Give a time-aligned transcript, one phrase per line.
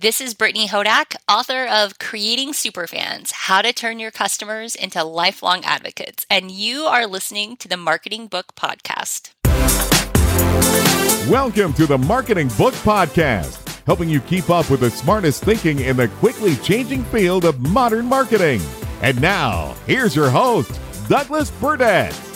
[0.00, 5.62] This is Brittany Hodak, author of Creating Superfans How to Turn Your Customers into Lifelong
[5.66, 6.24] Advocates.
[6.30, 9.32] And you are listening to the Marketing Book Podcast.
[11.28, 15.98] Welcome to the Marketing Book Podcast, helping you keep up with the smartest thinking in
[15.98, 18.62] the quickly changing field of modern marketing.
[19.02, 22.31] And now, here's your host, Douglas Burdett.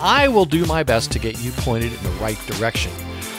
[0.00, 2.92] I will do my best to get you pointed in the right direction.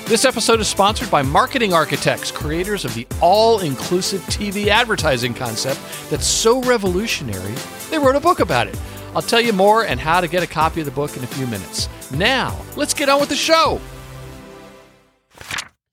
[0.05, 5.79] This episode is sponsored by Marketing Architects, creators of the all inclusive TV advertising concept
[6.09, 7.53] that's so revolutionary,
[7.89, 8.79] they wrote a book about it.
[9.15, 11.27] I'll tell you more and how to get a copy of the book in a
[11.27, 11.87] few minutes.
[12.11, 13.79] Now, let's get on with the show.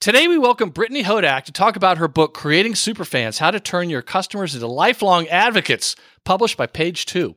[0.00, 3.90] Today, we welcome Brittany Hodak to talk about her book, Creating Superfans How to Turn
[3.90, 7.36] Your Customers into Lifelong Advocates, published by Page Two.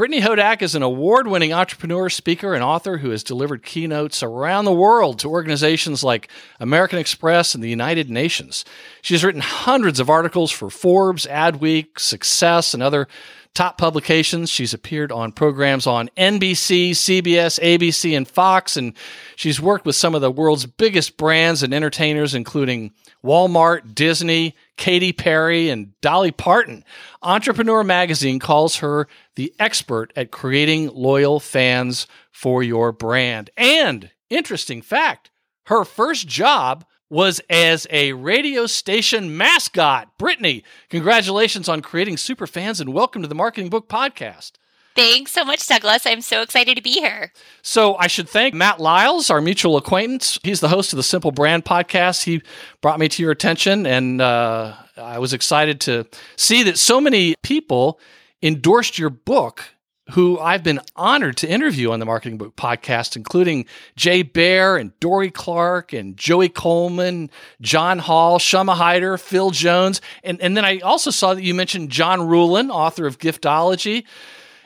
[0.00, 4.64] Brittany Hodak is an award winning entrepreneur, speaker, and author who has delivered keynotes around
[4.64, 8.64] the world to organizations like American Express and the United Nations.
[9.02, 13.08] She has written hundreds of articles for Forbes, Adweek, Success, and other
[13.52, 14.48] top publications.
[14.48, 18.94] She's appeared on programs on NBC, CBS, ABC, and Fox, and
[19.36, 22.92] she's worked with some of the world's biggest brands and entertainers, including
[23.24, 26.84] Walmart, Disney, Katy Perry, and Dolly Parton.
[27.22, 33.50] Entrepreneur Magazine calls her the expert at creating loyal fans for your brand.
[33.56, 35.30] And interesting fact,
[35.66, 40.16] her first job was as a radio station mascot.
[40.16, 44.52] Brittany, congratulations on creating super fans and welcome to the Marketing Book Podcast.
[44.94, 46.06] Thanks so much, Douglas.
[46.06, 47.32] I'm so excited to be here.
[47.62, 50.38] So, I should thank Matt Lyles, our mutual acquaintance.
[50.42, 52.24] He's the host of the Simple Brand podcast.
[52.24, 52.42] He
[52.80, 56.06] brought me to your attention, and uh, I was excited to
[56.36, 58.00] see that so many people
[58.42, 59.64] endorsed your book
[60.10, 64.98] who I've been honored to interview on the Marketing Book podcast, including Jay Baer and
[65.00, 67.30] Dorie Clark and Joey Coleman,
[67.60, 70.00] John Hall, Shama Hyder, Phil Jones.
[70.22, 74.04] And, and then I also saw that you mentioned John Ruhlin, author of Giftology.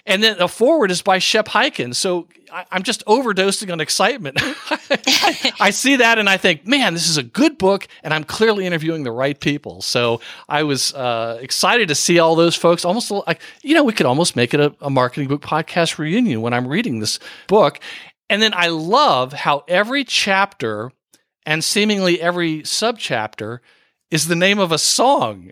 [0.06, 1.94] And then the forward is by Shep Hyken.
[1.94, 4.38] So I, am just overdosing on excitement.
[5.60, 8.66] I, see that and I think, man, this is a good book, and I'm clearly
[8.66, 9.80] interviewing the right people.
[9.80, 12.84] So I was uh, excited to see all those folks.
[12.84, 16.42] Almost like, you know, we could almost make it a, a marketing book podcast reunion
[16.42, 17.80] when I'm reading this book.
[18.28, 20.92] And then I love how every chapter
[21.46, 23.60] and seemingly every subchapter
[24.10, 25.50] is the name of a song.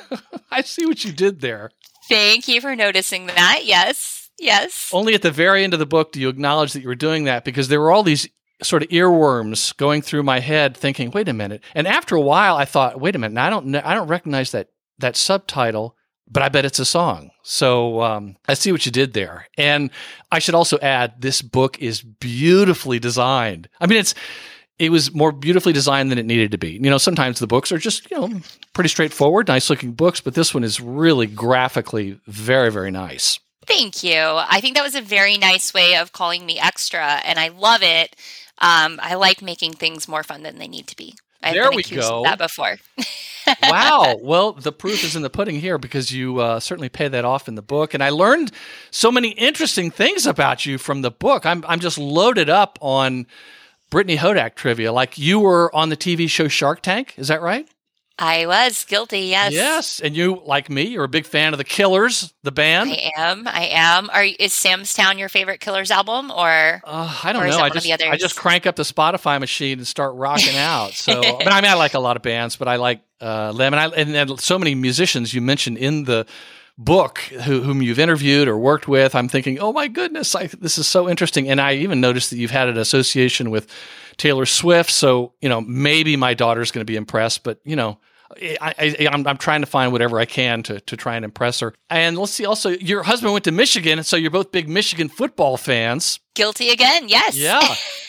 [0.50, 1.70] I see what you did there.
[2.08, 3.62] Thank you for noticing that.
[3.64, 4.30] Yes.
[4.38, 4.90] Yes.
[4.92, 7.24] Only at the very end of the book do you acknowledge that you were doing
[7.24, 8.28] that because there were all these
[8.62, 11.62] sort of earworms going through my head thinking, wait a minute.
[11.74, 14.68] And after a while I thought, wait a minute, I don't I don't recognize that
[14.98, 15.96] that subtitle,
[16.30, 17.30] but I bet it's a song.
[17.42, 19.46] So um, I see what you did there.
[19.58, 19.90] And
[20.30, 23.68] I should also add, this book is beautifully designed.
[23.80, 24.14] I mean, it's
[24.78, 26.72] it was more beautifully designed than it needed to be.
[26.72, 28.40] You know, sometimes the books are just, you know,
[28.72, 33.38] pretty straightforward, nice looking books, but this one is really graphically very, very nice.
[33.66, 34.18] Thank you.
[34.20, 37.82] I think that was a very nice way of calling me extra, and I love
[37.82, 38.16] it.
[38.58, 41.14] Um, I like making things more fun than they need to be.
[41.42, 42.22] I've there been we go.
[42.24, 42.76] that before.
[43.62, 44.16] wow.
[44.20, 47.48] Well, the proof is in the pudding here because you uh, certainly pay that off
[47.48, 48.50] in the book, and I learned
[48.90, 51.44] so many interesting things about you from the book.
[51.44, 53.26] I'm I'm just loaded up on
[53.94, 54.92] Brittany Hodak trivia.
[54.92, 57.64] Like you were on the TV show Shark Tank, is that right?
[58.18, 59.52] I was guilty, yes.
[59.52, 62.90] Yes, and you, like me, you're a big fan of the Killers, the band.
[62.90, 63.46] I am.
[63.46, 64.10] I am.
[64.10, 66.82] Are is Sam's Town your favorite Killers album, or?
[66.84, 67.56] Uh, I don't know.
[67.56, 70.94] I just I just crank up the Spotify machine and start rocking out.
[70.94, 73.52] So, I mean, I mean, I like a lot of bands, but I like uh,
[73.52, 76.26] them, and I and, and so many musicians you mentioned in the
[76.76, 80.78] book who, whom you've interviewed or worked with, I'm thinking, oh my goodness, I, this
[80.78, 81.48] is so interesting.
[81.48, 83.68] And I even noticed that you've had an association with
[84.16, 84.90] Taylor Swift.
[84.90, 87.98] So, you know, maybe my daughter's going to be impressed, but, you know,
[88.40, 91.72] I, am I'm trying to find whatever I can to, to try and impress her.
[91.88, 95.56] And let's see, also, your husband went to Michigan, so you're both big Michigan football
[95.56, 96.18] fans.
[96.34, 97.36] Guilty again, yes.
[97.36, 97.60] Yeah.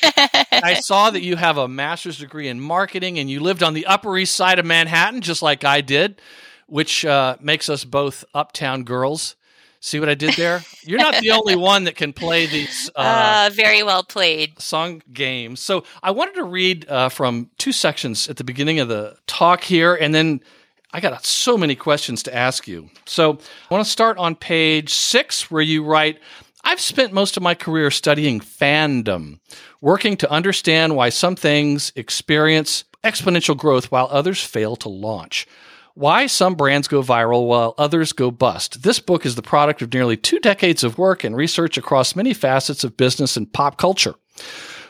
[0.52, 3.86] I saw that you have a master's degree in marketing and you lived on the
[3.86, 6.20] Upper East Side of Manhattan, just like I did
[6.68, 9.36] which uh, makes us both uptown girls.
[9.80, 10.64] See what I did there?
[10.84, 12.90] You're not the only one that can play these.
[12.96, 14.60] Uh, uh, very well played.
[14.60, 15.60] Song games.
[15.60, 19.64] So I wanted to read uh, from two sections at the beginning of the talk
[19.64, 20.40] here, and then
[20.94, 22.90] I got so many questions to ask you.
[23.06, 23.34] So
[23.70, 26.20] I want to start on page six, where you write,
[26.64, 29.40] I've spent most of my career studying fandom,
[29.82, 35.48] working to understand why some things experience exponential growth while others fail to launch.
[35.98, 38.84] Why some brands go viral while others go bust.
[38.84, 42.34] This book is the product of nearly two decades of work and research across many
[42.34, 44.16] facets of business and pop culture.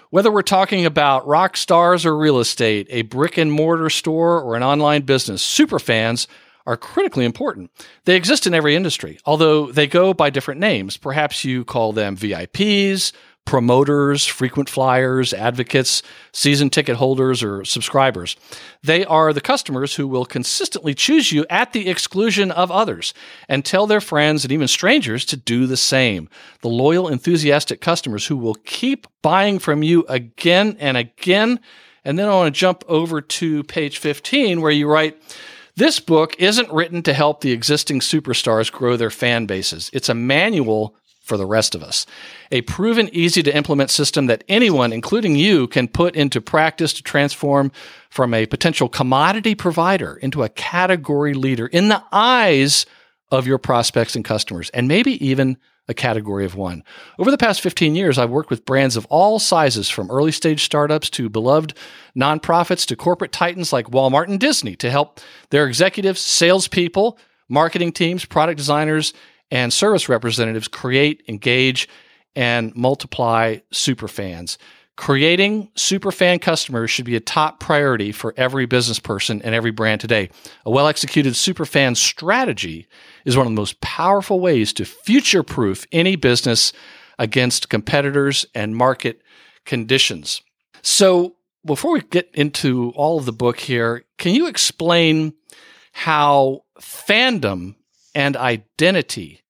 [0.09, 4.55] Whether we're talking about rock stars or real estate, a brick and mortar store, or
[4.55, 6.25] an online business, superfans
[6.65, 7.69] are critically important.
[8.05, 10.97] They exist in every industry, although they go by different names.
[10.97, 13.11] Perhaps you call them VIPs,
[13.45, 16.01] promoters, frequent flyers, advocates,
[16.33, 18.35] season ticket holders, or subscribers.
[18.83, 23.13] They are the customers who will consistently choose you at the exclusion of others
[23.47, 26.27] and tell their friends and even strangers to do the same.
[26.61, 31.59] The loyal, enthusiastic customers who will keep buying from you again and again.
[32.03, 35.17] And then I want to jump over to page 15 where you write,
[35.75, 39.89] this book isn't written to help the existing superstars grow their fan bases.
[39.91, 42.05] It's a manual for the rest of us.
[42.51, 47.03] A proven, easy to implement system that anyone, including you, can put into practice to
[47.03, 47.71] transform
[48.09, 52.85] from a potential commodity provider into a category leader in the eyes
[53.31, 55.57] of your prospects and customers, and maybe even
[55.87, 56.83] a category of one.
[57.19, 60.63] Over the past 15 years, I've worked with brands of all sizes, from early stage
[60.63, 61.75] startups to beloved
[62.15, 65.19] nonprofits to corporate titans like Walmart and Disney, to help
[65.49, 67.17] their executives, salespeople,
[67.49, 69.13] marketing teams, product designers,
[69.51, 71.87] and service representatives create, engage,
[72.35, 74.57] and multiply superfans.
[74.97, 79.99] Creating superfan customers should be a top priority for every business person and every brand
[79.99, 80.29] today.
[80.65, 82.87] A well executed superfan strategy
[83.25, 86.71] is one of the most powerful ways to future proof any business
[87.19, 89.21] against competitors and market
[89.65, 90.41] conditions.
[90.81, 95.33] So, before we get into all of the book here, can you explain
[95.91, 97.75] how fandom
[98.15, 99.41] and identity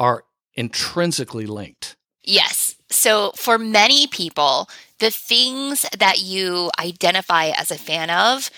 [0.00, 0.24] are
[0.54, 1.96] intrinsically linked.
[2.24, 2.74] Yes.
[2.90, 4.68] So, for many people,
[4.98, 8.50] the things that you identify as a fan of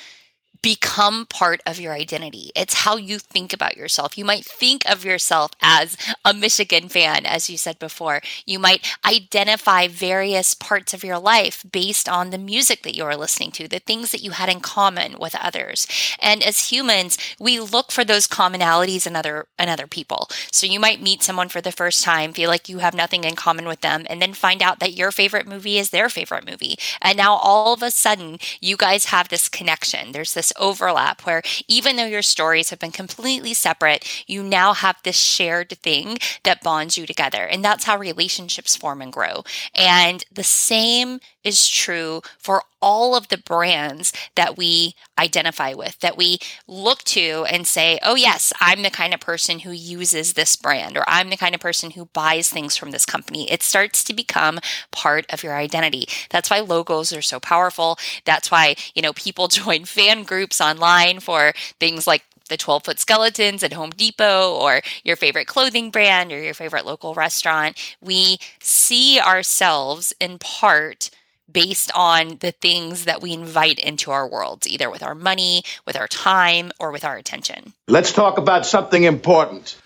[0.62, 2.50] become part of your identity.
[2.54, 4.16] It's how you think about yourself.
[4.16, 8.20] You might think of yourself as a Michigan fan, as you said before.
[8.46, 13.16] You might identify various parts of your life based on the music that you are
[13.16, 15.86] listening to, the things that you had in common with others.
[16.20, 20.28] And as humans, we look for those commonalities in other in other people.
[20.52, 23.34] So you might meet someone for the first time, feel like you have nothing in
[23.34, 26.76] common with them, and then find out that your favorite movie is their favorite movie.
[27.00, 30.12] And now all of a sudden, you guys have this connection.
[30.12, 34.96] There's this overlap where even though your stories have been completely separate, you now have
[35.04, 37.44] this shared thing that bonds you together.
[37.44, 39.44] And that's how relationships form and grow.
[39.74, 46.16] And the same is true for all of the brands that we identify with, that
[46.16, 50.56] we look to and say, oh, yes, I'm the kind of person who uses this
[50.56, 53.50] brand, or I'm the kind of person who buys things from this company.
[53.50, 54.58] It starts to become
[54.90, 56.06] part of your identity.
[56.30, 57.98] That's why logos are so powerful.
[58.24, 62.98] That's why, you know, people join fan groups online for things like the 12 foot
[62.98, 67.78] skeletons at Home Depot or your favorite clothing brand or your favorite local restaurant.
[68.00, 71.10] We see ourselves in part
[71.52, 75.96] based on the things that we invite into our worlds, either with our money, with
[75.96, 77.72] our time, or with our attention.
[77.88, 79.76] Let's talk about something important.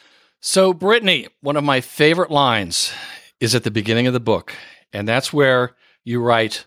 [0.40, 2.92] So, Brittany, one of my favorite lines
[3.40, 4.54] is at the beginning of the book,
[4.92, 6.66] and that's where you write,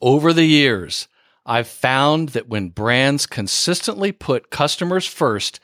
[0.00, 1.08] Over the years,
[1.44, 5.60] I've found that when brands consistently put customers first,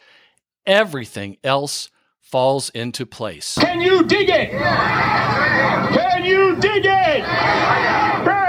[0.67, 1.91] everything else
[2.21, 3.57] falls into place.
[3.59, 4.51] Can you dig it?
[4.51, 8.44] Can you dig it?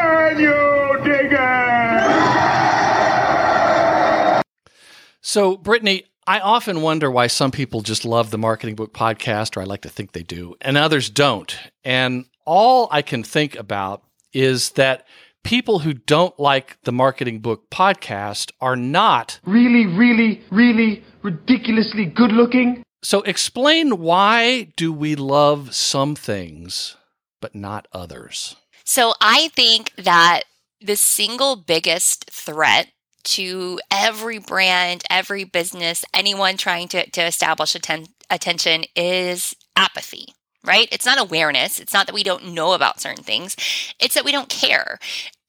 [5.36, 9.62] So, Brittany, I often wonder why some people just love the Marketing Book podcast, or
[9.62, 11.58] I like to think they do, and others don't.
[11.84, 15.06] And all I can think about is that
[15.44, 22.32] people who don't like the Marketing Book podcast are not really, really, really ridiculously good
[22.32, 22.82] looking.
[23.04, 26.96] So, explain why do we love some things
[27.42, 28.56] but not others?
[28.86, 30.44] So, I think that
[30.82, 32.90] the single biggest threat
[33.24, 40.28] to every brand, every business, anyone trying to, to establish atten- attention is apathy
[40.66, 40.90] right?
[40.92, 41.80] It's not awareness.
[41.80, 43.56] It's not that we don't know about certain things.
[44.00, 44.98] It's that we don't care.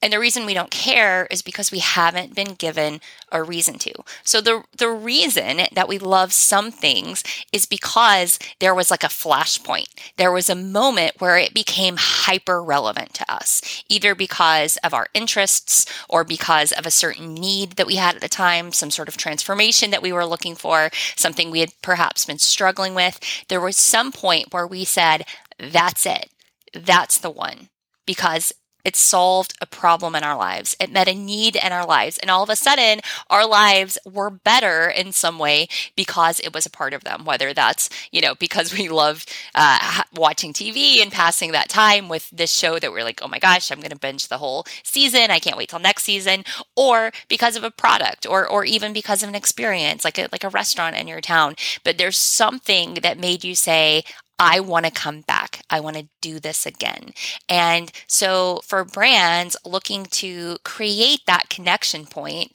[0.03, 3.01] And the reason we don't care is because we haven't been given
[3.33, 3.93] a reason to.
[4.23, 9.09] So the the reason that we love some things is because there was like a
[9.09, 9.87] flashpoint.
[10.17, 15.09] There was a moment where it became hyper relevant to us, either because of our
[15.15, 19.09] interests or because of a certain need that we had at the time, some sort
[19.09, 23.19] of transformation that we were looking for, something we had perhaps been struggling with.
[23.49, 25.25] There was some point where we said,
[25.59, 26.31] that's it.
[26.75, 27.71] That's the one
[28.05, 28.53] because
[28.87, 30.77] it solved a problem in our lives.
[30.79, 32.19] It met a need in our lives.
[32.19, 35.67] And all of a sudden, our lives were better in some way
[35.97, 40.03] because it was a part of them, whether that's, you know, because we loved uh,
[40.15, 43.73] watching TV and passing that time with this show that we're like, oh my gosh,
[43.73, 45.33] I'm going to binge the whole season.
[45.33, 46.45] I can't wait till next season.
[46.77, 50.45] Or because of a product or, or even because of an experience, like a, like
[50.45, 51.57] a restaurant in your town.
[51.83, 54.05] But there's something that made you say,
[54.39, 55.63] I want to come back.
[55.71, 57.13] I want to do this again.
[57.49, 62.53] And so for brands looking to create that connection point,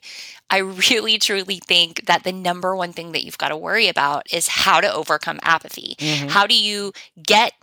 [0.50, 4.31] I really truly think that the number one thing that you've got to worry about
[4.31, 5.95] is how to overcome apathy.
[5.97, 6.27] Mm-hmm.
[6.27, 7.53] How do you get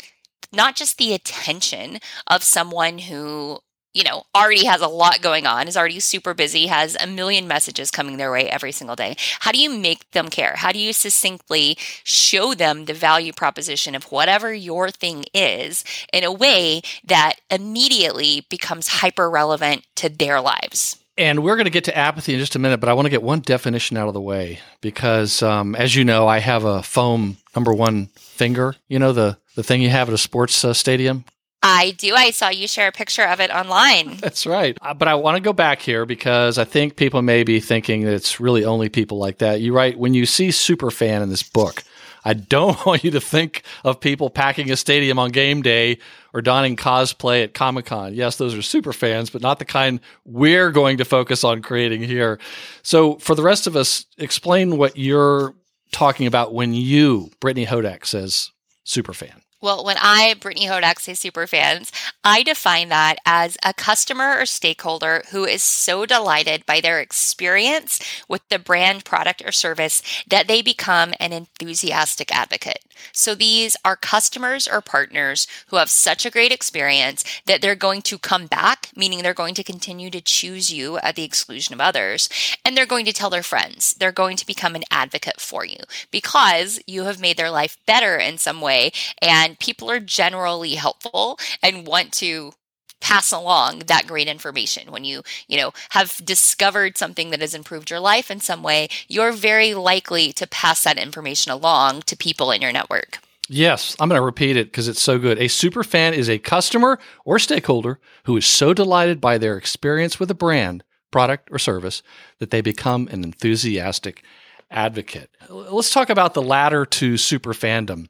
[0.52, 3.60] not just the attention of someone who
[3.98, 7.48] you know, already has a lot going on, is already super busy, has a million
[7.48, 9.16] messages coming their way every single day.
[9.40, 10.54] How do you make them care?
[10.54, 16.22] How do you succinctly show them the value proposition of whatever your thing is in
[16.22, 21.02] a way that immediately becomes hyper relevant to their lives?
[21.16, 23.10] And we're going to get to apathy in just a minute, but I want to
[23.10, 26.84] get one definition out of the way because, um, as you know, I have a
[26.84, 28.76] foam number one finger.
[28.86, 31.24] You know the the thing you have at a sports uh, stadium
[31.62, 32.14] I do.
[32.14, 34.16] I saw you share a picture of it online.
[34.18, 34.78] That's right.
[34.80, 38.04] Uh, but I want to go back here because I think people may be thinking
[38.04, 39.60] that it's really only people like that.
[39.60, 41.82] You write when you see super fan in this book,
[42.24, 45.98] I don't want you to think of people packing a stadium on game day
[46.32, 48.14] or donning cosplay at Comic Con.
[48.14, 52.02] Yes, those are super fans, but not the kind we're going to focus on creating
[52.02, 52.38] here.
[52.82, 55.54] So, for the rest of us, explain what you're
[55.90, 58.52] talking about when you, Brittany Hodak, says
[58.84, 59.42] super fan.
[59.60, 61.90] Well, when I, Brittany Hodak, say super fans,
[62.22, 68.00] I define that as a customer or stakeholder who is so delighted by their experience
[68.28, 72.84] with the brand, product, or service that they become an enthusiastic advocate.
[73.12, 78.02] So these are customers or partners who have such a great experience that they're going
[78.02, 81.80] to come back, meaning they're going to continue to choose you at the exclusion of
[81.80, 82.28] others.
[82.64, 83.94] And they're going to tell their friends.
[83.94, 85.78] They're going to become an advocate for you
[86.10, 88.92] because you have made their life better in some way.
[89.20, 92.52] And people are generally helpful and want to
[93.00, 97.90] pass along that great information when you you know have discovered something that has improved
[97.90, 102.50] your life in some way you're very likely to pass that information along to people
[102.50, 103.18] in your network
[103.50, 105.38] Yes, I'm going to repeat it because it's so good.
[105.38, 110.20] A super fan is a customer or stakeholder who is so delighted by their experience
[110.20, 112.02] with a brand, product, or service
[112.40, 114.22] that they become an enthusiastic
[114.70, 115.30] advocate.
[115.48, 118.08] Let's talk about the ladder to super fandom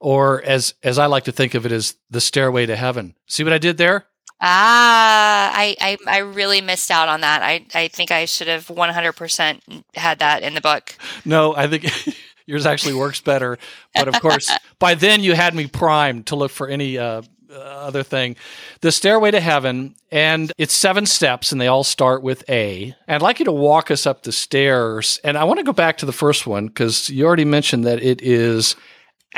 [0.00, 3.14] or as as I like to think of it as the stairway to heaven.
[3.26, 4.06] See what I did there?
[4.40, 7.42] Ah, I, I, I really missed out on that.
[7.42, 10.94] I, I think I should have 100% had that in the book.
[11.24, 11.90] No, I think
[12.46, 13.58] yours actually works better.
[13.94, 18.04] But of course, by then you had me primed to look for any uh, other
[18.04, 18.36] thing.
[18.80, 22.94] The Stairway to Heaven, and it's seven steps, and they all start with A.
[23.06, 25.18] And I'd like you to walk us up the stairs.
[25.24, 28.00] And I want to go back to the first one because you already mentioned that
[28.00, 28.76] it is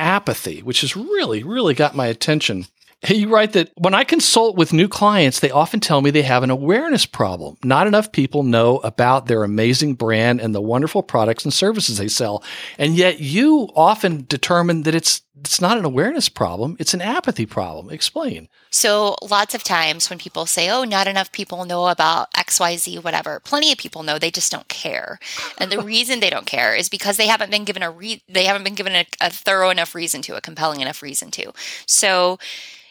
[0.00, 2.66] apathy, which has really, really got my attention.
[3.09, 6.42] You write that when I consult with new clients, they often tell me they have
[6.42, 7.57] an awareness problem.
[7.64, 12.09] Not enough people know about their amazing brand and the wonderful products and services they
[12.09, 12.45] sell.
[12.76, 17.46] And yet you often determine that it's it's not an awareness problem, it's an apathy
[17.46, 17.90] problem.
[17.90, 18.49] Explain.
[18.70, 23.40] So, lots of times when people say, oh, not enough people know about XYZ, whatever,
[23.40, 25.18] plenty of people know, they just don't care.
[25.58, 28.44] And the reason they don't care is because they haven't been given a re- they
[28.44, 31.52] haven't been given a, a thorough enough reason to, a compelling enough reason to.
[31.87, 32.38] So,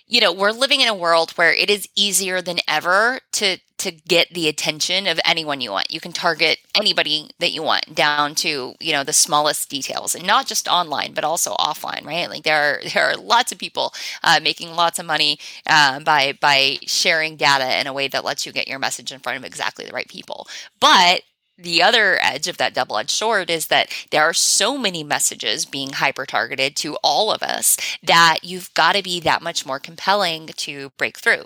[0.09, 3.91] you know, we're living in a world where it is easier than ever to to
[3.91, 5.89] get the attention of anyone you want.
[5.89, 10.27] You can target anybody that you want down to, you know, the smallest details and
[10.27, 12.29] not just online, but also offline, right?
[12.29, 16.37] Like there are, there are lots of people uh, making lots of money uh, by,
[16.41, 19.45] by sharing data in a way that lets you get your message in front of
[19.45, 20.45] exactly the right people.
[20.81, 21.21] But
[21.61, 25.65] the other edge of that double edged sword is that there are so many messages
[25.65, 29.79] being hyper targeted to all of us that you've got to be that much more
[29.79, 31.43] compelling to break through.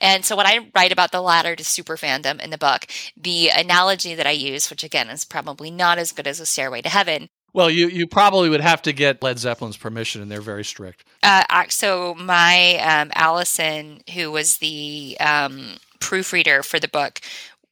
[0.00, 2.86] And so, when I write about the ladder to super fandom in the book,
[3.16, 6.82] the analogy that I use, which again is probably not as good as a stairway
[6.82, 10.40] to heaven, well, you, you probably would have to get Led Zeppelin's permission, and they're
[10.40, 11.04] very strict.
[11.22, 17.20] Uh, so my um, Allison, who was the um, proofreader for the book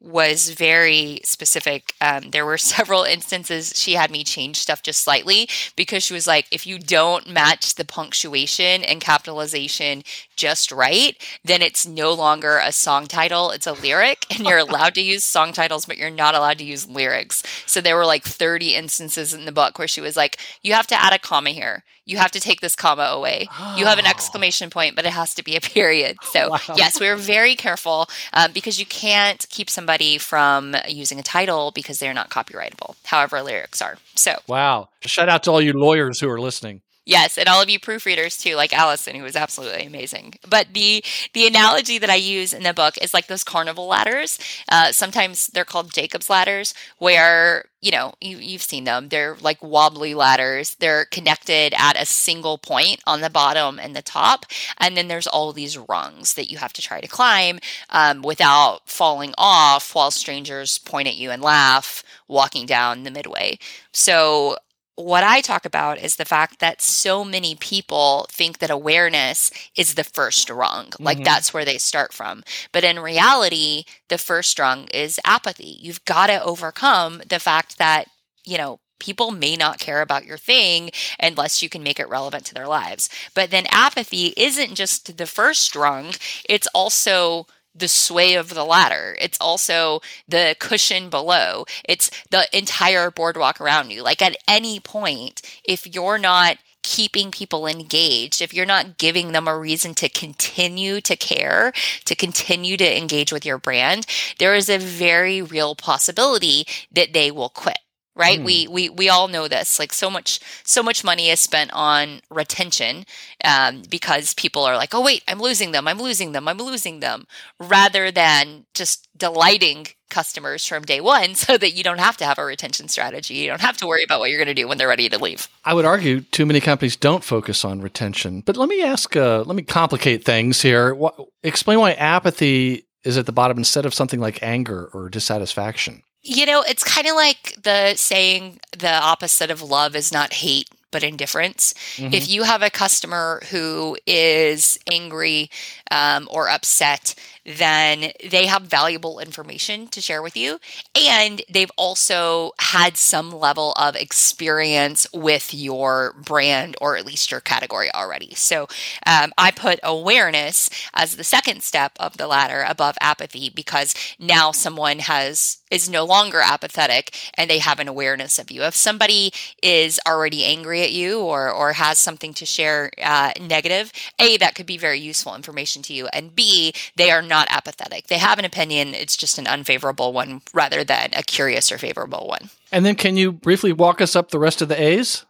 [0.00, 1.93] was very specific.
[2.00, 6.26] Um, there were several instances she had me change stuff just slightly because she was
[6.26, 10.02] like, if you don't match the punctuation and capitalization
[10.37, 14.25] just right, then it's no longer a song title, it's a lyric.
[14.31, 17.43] And you're allowed to use song titles, but you're not allowed to use lyrics.
[17.67, 20.87] So there were like 30 instances in the book where she was like, you have
[20.88, 21.85] to add a comma here.
[22.09, 23.49] You have to take this comma away.
[23.77, 26.17] You have an exclamation point, but it has to be a period.
[26.29, 26.59] So, Wow.
[26.77, 31.71] yes, we are very careful um, because you can't keep somebody from using a title
[31.71, 33.97] because they're not copyrightable, however, lyrics are.
[34.15, 34.88] So, Wow.
[35.03, 36.81] Shout out to all you lawyers who are listening.
[37.09, 40.35] Yes, and all of you proofreaders too, like Allison, who was absolutely amazing.
[40.47, 44.38] But the the analogy that I use in the book is like those carnival ladders.
[44.71, 49.09] Uh, sometimes they're called Jacob's ladders, where you know you you've seen them.
[49.09, 50.75] They're like wobbly ladders.
[50.75, 54.45] They're connected at a single point on the bottom and the top,
[54.77, 58.87] and then there's all these rungs that you have to try to climb um, without
[58.87, 63.59] falling off, while strangers point at you and laugh walking down the midway.
[63.93, 64.59] So
[64.99, 69.95] what I talk about is the fact that so many people think that awareness is
[69.95, 71.25] the first rung, like Mhm.
[71.25, 72.43] that's where they start from.
[72.73, 75.78] But in reality, the first rung is apathy.
[75.81, 78.09] You've got to overcome the fact that,
[78.45, 80.90] you know, people may not care about your thing
[81.21, 83.09] unless you can make it relevant to their lives.
[83.35, 86.14] But then apathy isn't just the first rung,
[86.49, 87.47] it's also
[87.78, 89.16] the sway of the ladder.
[89.20, 91.64] It's also the cushion below.
[91.88, 94.02] It's the entire boardwalk around you.
[94.02, 99.47] Like at any point, if you're not keeping people engaged, if you're not giving them
[99.47, 101.73] a reason to continue to care,
[102.04, 104.06] to continue to engage with your brand,
[104.38, 107.78] there is a very real possibility that they will quit.
[108.18, 108.38] Right?
[108.38, 108.44] Hmm.
[108.44, 109.78] We we we all know this.
[109.78, 113.04] Like so much so much money is spent on retention
[113.44, 117.00] um, because people are like, oh wait, I'm losing them, I'm losing them, I'm losing
[117.00, 117.26] them,
[117.60, 122.38] rather than just delighting customers from day one so that you don't have to have
[122.38, 123.34] a retention strategy.
[123.34, 125.18] You don't have to worry about what you're going to do when they're ready to
[125.18, 125.48] leave.
[125.64, 128.40] I would argue too many companies don't focus on retention.
[128.40, 130.94] But let me ask, uh, let me complicate things here.
[130.94, 136.02] What, explain why apathy is at the bottom instead of something like anger or dissatisfaction.
[136.22, 140.68] You know, it's kind of like the saying the opposite of love is not hate,
[140.90, 141.75] but indifference.
[141.96, 142.12] Mhm.
[142.12, 145.50] If you have a customer who is angry
[145.90, 147.14] um, or upset,
[147.48, 150.58] then they have valuable information to share with you.
[150.94, 157.40] And they've also had some level of experience with your brand or at least your
[157.40, 158.34] category already.
[158.34, 158.68] So
[159.06, 164.52] um, I put awareness as the second step of the ladder above apathy because now
[164.52, 168.62] someone has is no longer apathetic and they have an awareness of you.
[168.62, 169.32] If somebody
[169.62, 174.54] is already angry at you or or has something to share uh, negative, a that
[174.54, 178.09] could be very useful information to you, and b they are not apathetic.
[178.09, 178.94] They have an opinion.
[178.94, 182.51] It's just an unfavorable one rather than a curious or favorable one.
[182.72, 185.24] And then can you briefly walk us up the rest of the A's?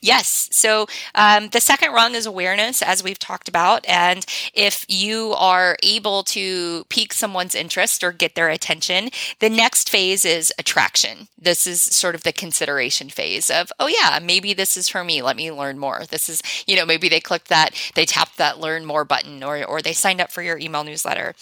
[0.00, 0.48] Yes.
[0.52, 3.84] So um, the second rung is awareness, as we've talked about.
[3.88, 9.90] And if you are able to pique someone's interest or get their attention, the next
[9.90, 11.28] phase is attraction.
[11.36, 15.20] This is sort of the consideration phase of, oh, yeah, maybe this is for me.
[15.20, 16.04] Let me learn more.
[16.08, 19.64] This is, you know, maybe they clicked that, they tapped that learn more button or,
[19.64, 21.34] or they signed up for your email newsletter.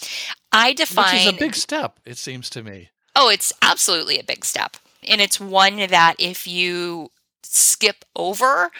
[0.51, 1.13] I define.
[1.13, 2.89] Which is a big step, it seems to me.
[3.15, 4.77] Oh, it's absolutely a big step.
[5.03, 7.11] And it's one that if you
[7.55, 8.71] skip over,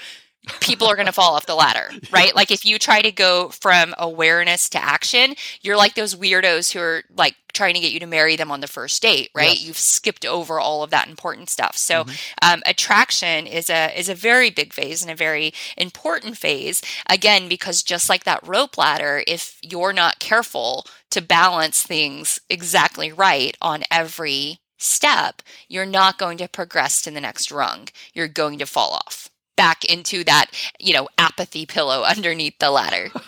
[0.60, 2.36] people are going to fall off the ladder, right?
[2.36, 6.80] Like if you try to go from awareness to action, you're like those weirdos who
[6.80, 9.56] are like trying to get you to marry them on the first date, right?
[9.56, 9.66] Yes.
[9.66, 11.76] You've skipped over all of that important stuff.
[11.76, 12.06] So,
[12.42, 16.82] um, attraction is a is a very big phase and a very important phase.
[17.10, 23.12] Again, because just like that rope ladder, if you're not careful to balance things exactly
[23.12, 27.88] right on every step, you're not going to progress to the next rung.
[28.14, 33.10] You're going to fall off back into that, you know, apathy pillow underneath the ladder.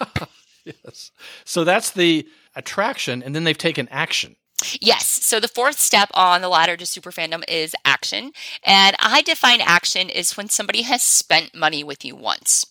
[0.85, 1.11] Yes.
[1.45, 4.35] So that's the attraction, and then they've taken action.
[4.81, 5.07] Yes.
[5.07, 8.33] So the fourth step on the ladder to super fandom is action.
[8.63, 12.65] And I define action is when somebody has spent money with you once.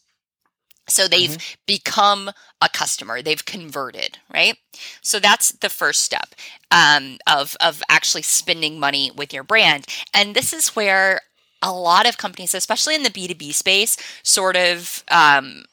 [0.88, 4.56] So they've become a customer, they've converted, right?
[5.02, 6.34] So that's the first step
[6.70, 9.86] um, of, of actually spending money with your brand.
[10.14, 11.20] And this is where
[11.62, 15.64] a lot of companies, especially in the B2B space, sort of um,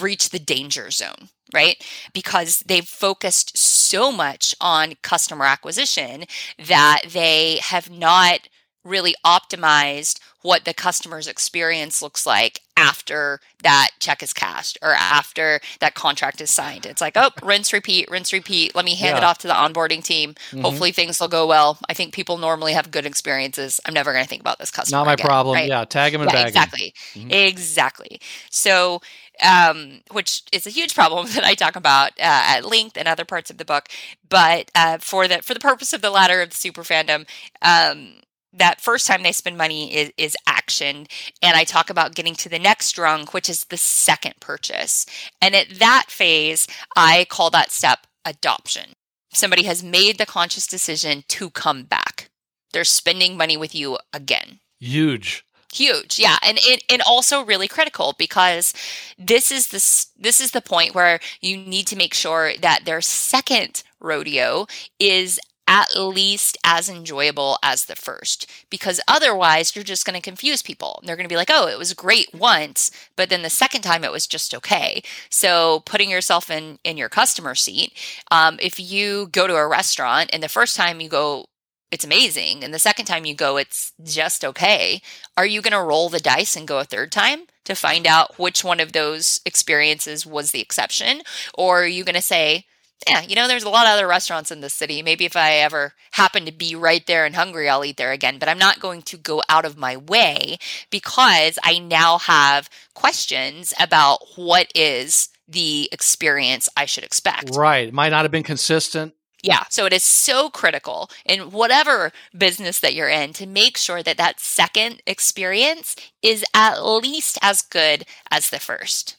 [0.00, 1.82] reach the danger zone, right?
[2.12, 6.24] Because they've focused so much on customer acquisition
[6.64, 8.48] that they have not
[8.84, 15.60] really optimized what the customer's experience looks like after that check is cashed or after
[15.80, 16.86] that contract is signed.
[16.86, 18.74] It's like, oh, rinse, repeat, rinse, repeat.
[18.74, 20.34] Let me hand it off to the onboarding team.
[20.60, 21.78] Hopefully things will go well.
[21.88, 23.80] I think people normally have good experiences.
[23.86, 25.00] I'm never going to think about this customer.
[25.00, 25.54] Not my again, problem.
[25.54, 25.68] right?
[25.68, 26.94] Yeah, tag them and Yeah, bag exactly.
[27.14, 28.20] Exactly.
[28.50, 29.00] So,
[29.42, 33.24] um, which is a huge problem that I talk about uh, at length in other
[33.24, 33.88] parts of the book.
[34.28, 37.26] But uh, for the for the purpose of the ladder of the super fandom,
[37.62, 38.20] um,
[38.56, 41.06] that first time they spend money is, is action,
[41.42, 45.06] and I talk about getting to the next rung, which is the second purchase.
[45.40, 46.66] And at that phase,
[46.96, 48.90] I call that step adoption.
[49.32, 52.30] Somebody has made the conscious decision to come back.
[52.72, 55.44] They're spending money with you again Huge.
[55.72, 58.74] huge yeah and it and also really critical because
[59.18, 63.00] this is the this is the point where you need to make sure that their
[63.00, 64.66] second rodeo
[64.98, 70.62] is at least as enjoyable as the first because otherwise you're just going to confuse
[70.62, 73.82] people they're going to be like oh it was great once but then the second
[73.82, 77.92] time it was just okay so putting yourself in in your customer seat
[78.30, 81.46] um, if you go to a restaurant and the first time you go
[81.90, 85.00] it's amazing and the second time you go it's just okay
[85.36, 88.38] are you going to roll the dice and go a third time to find out
[88.38, 91.20] which one of those experiences was the exception?
[91.52, 92.64] Or are you going to say,
[93.06, 95.02] yeah, you know, there's a lot of other restaurants in this city.
[95.02, 98.38] Maybe if I ever happen to be right there and hungry, I'll eat there again.
[98.38, 100.56] But I'm not going to go out of my way
[100.90, 107.54] because I now have questions about what is the experience I should expect.
[107.54, 107.88] Right.
[107.88, 109.14] It might not have been consistent.
[109.42, 109.64] Yeah.
[109.70, 114.16] So it is so critical in whatever business that you're in to make sure that
[114.16, 119.16] that second experience is at least as good as the first.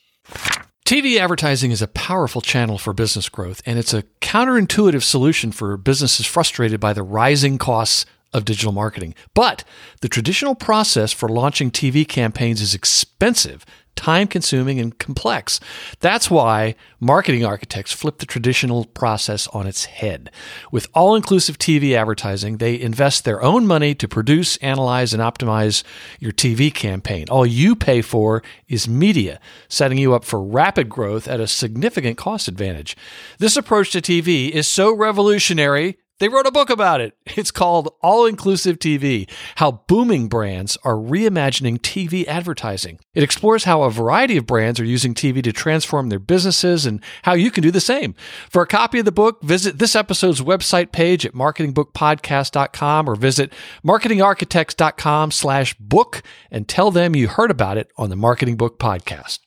[0.88, 5.76] TV advertising is a powerful channel for business growth, and it's a counterintuitive solution for
[5.76, 9.14] businesses frustrated by the rising costs of digital marketing.
[9.34, 9.66] But
[10.00, 13.66] the traditional process for launching TV campaigns is expensive,
[13.98, 15.60] time consuming, and complex.
[16.00, 20.32] That's why marketing architects flip the traditional process on its head.
[20.72, 25.84] With all inclusive TV advertising, they invest their own money to produce, analyze, and optimize
[26.20, 27.26] your TV campaign.
[27.30, 32.18] All you pay for is media, setting you up for rapid growth at a significant
[32.18, 32.96] cost advantage.
[33.40, 35.98] This approach to TV is so revolutionary.
[36.20, 37.14] They wrote a book about it.
[37.38, 43.00] It's called All Inclusive TV How Booming Brands Are Reimagining TV Advertising.
[43.14, 47.00] It explores how a variety of brands are using TV to transform their businesses and
[47.24, 48.16] how you can do the same.
[48.50, 53.54] For a copy of the book, visit this episode's website page at marketingbookpodcast.com or visit
[53.86, 59.40] marketingarchitects.com slash book and tell them you heard about it on the Marketing Book Podcast.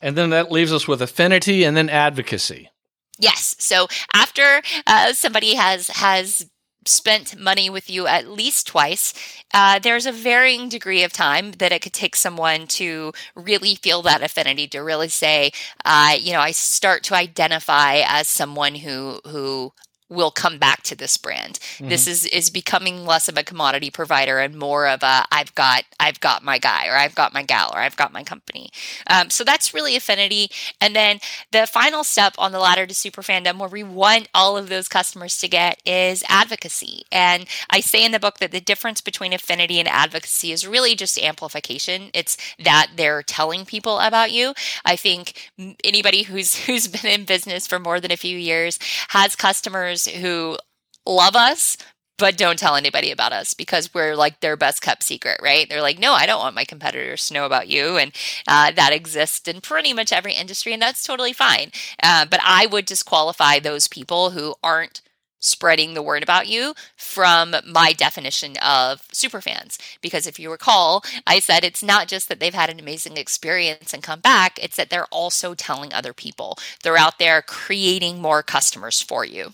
[0.00, 2.70] And then that leaves us with affinity and then advocacy.
[3.18, 3.56] Yes.
[3.58, 6.46] So after uh, somebody has has
[6.84, 9.12] spent money with you at least twice,
[9.52, 14.02] uh, there's a varying degree of time that it could take someone to really feel
[14.02, 15.50] that affinity to really say,
[15.84, 19.72] uh, you know, I start to identify as someone who who
[20.08, 21.58] will come back to this brand.
[21.80, 25.84] This is is becoming less of a commodity provider and more of a I've got
[25.98, 28.70] I've got my guy or I've got my gal or I've got my company.
[29.08, 30.50] Um, so that's really affinity.
[30.80, 31.18] And then
[31.50, 34.88] the final step on the ladder to super fandom, where we want all of those
[34.88, 37.02] customers to get, is advocacy.
[37.10, 40.94] And I say in the book that the difference between affinity and advocacy is really
[40.94, 42.10] just amplification.
[42.14, 44.54] It's that they're telling people about you.
[44.84, 45.50] I think
[45.82, 50.58] anybody who's who's been in business for more than a few years has customers who
[51.06, 51.76] love us
[52.18, 55.68] but don't tell anybody about us because we're like their best kept secret, right?
[55.68, 57.96] They're like, no, I don't want my competitors to know about you.
[57.98, 58.12] And
[58.48, 61.72] uh, that exists in pretty much every industry, and that's totally fine.
[62.02, 65.02] Uh, but I would disqualify those people who aren't
[65.38, 69.78] spreading the word about you from my definition of superfans.
[70.00, 73.92] Because if you recall, I said it's not just that they've had an amazing experience
[73.92, 76.58] and come back, it's that they're also telling other people.
[76.82, 79.52] They're out there creating more customers for you.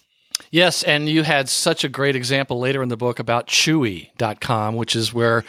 [0.51, 4.95] Yes, and you had such a great example later in the book about Chewy.com, which
[4.95, 5.45] is where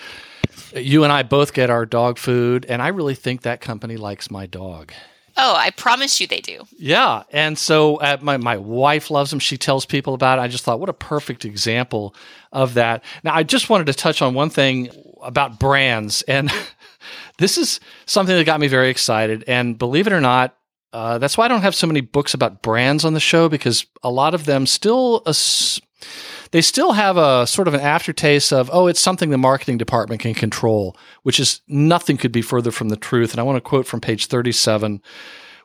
[0.75, 4.31] you and I both get our dog food, and I really think that company likes
[4.31, 4.93] my dog.
[5.35, 6.63] Oh, I promise you they do.
[6.77, 9.39] Yeah, and so uh, my my wife loves them.
[9.39, 10.43] She tells people about it.
[10.43, 12.15] I just thought, what a perfect example
[12.51, 13.03] of that.
[13.23, 14.89] Now, I just wanted to touch on one thing
[15.23, 16.51] about brands, and
[17.39, 19.43] this is something that got me very excited.
[19.47, 20.55] And believe it or not,
[20.93, 23.85] uh, that's why I don't have so many books about brands on the show because
[24.03, 25.23] a lot of them still.
[26.51, 30.21] they still have a sort of an aftertaste of, oh, it's something the marketing department
[30.21, 33.31] can control, which is nothing could be further from the truth.
[33.31, 35.01] And I want to quote from page 37,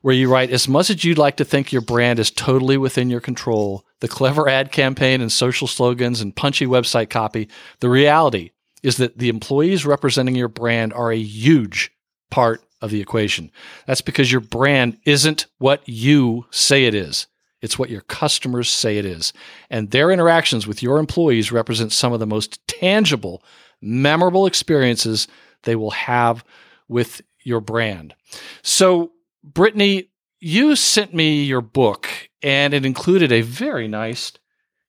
[0.00, 3.10] where you write, as much as you'd like to think your brand is totally within
[3.10, 7.48] your control, the clever ad campaign and social slogans and punchy website copy,
[7.80, 11.90] the reality is that the employees representing your brand are a huge
[12.30, 13.50] part of the equation.
[13.86, 17.26] That's because your brand isn't what you say it is.
[17.60, 19.32] It's what your customers say it is.
[19.68, 23.42] And their interactions with your employees represent some of the most tangible,
[23.80, 25.26] memorable experiences
[25.64, 26.44] they will have
[26.86, 28.14] with your brand.
[28.62, 29.12] So,
[29.42, 30.10] Brittany,
[30.40, 32.08] you sent me your book,
[32.42, 34.32] and it included a very nice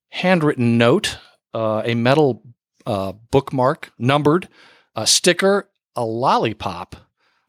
[0.10, 1.18] handwritten note,
[1.54, 2.44] uh, a metal
[2.86, 4.48] uh, bookmark, numbered,
[4.96, 6.96] a sticker, a lollipop.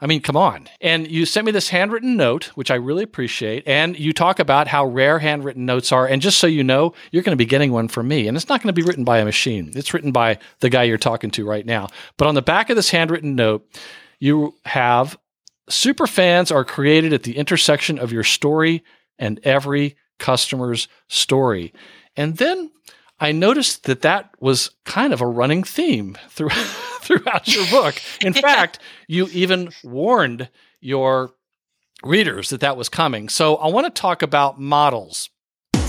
[0.01, 0.69] I mean, come on.
[0.81, 3.65] And you sent me this handwritten note, which I really appreciate.
[3.67, 6.07] And you talk about how rare handwritten notes are.
[6.07, 8.27] And just so you know, you're going to be getting one from me.
[8.27, 10.85] And it's not going to be written by a machine, it's written by the guy
[10.85, 11.89] you're talking to right now.
[12.17, 13.67] But on the back of this handwritten note,
[14.19, 15.19] you have
[15.69, 18.83] super fans are created at the intersection of your story
[19.19, 21.73] and every customer's story.
[22.17, 22.71] And then
[23.23, 26.49] I noticed that that was kind of a running theme through,
[27.03, 27.97] throughout your book.
[28.25, 28.79] In fact,
[29.09, 30.49] you even warned
[30.81, 31.35] your
[32.03, 33.29] readers that that was coming.
[33.29, 35.29] So I want to talk about models.
[35.75, 35.83] I'm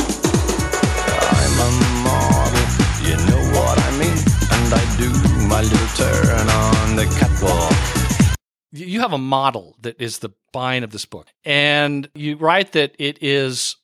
[1.58, 1.72] a
[2.04, 2.60] model,
[3.08, 4.17] you know what I mean.
[4.52, 5.10] And I do
[5.48, 7.74] my little turn on the catwalk.
[8.74, 11.28] You have a model that is the spine of this book.
[11.46, 13.78] And you write that it is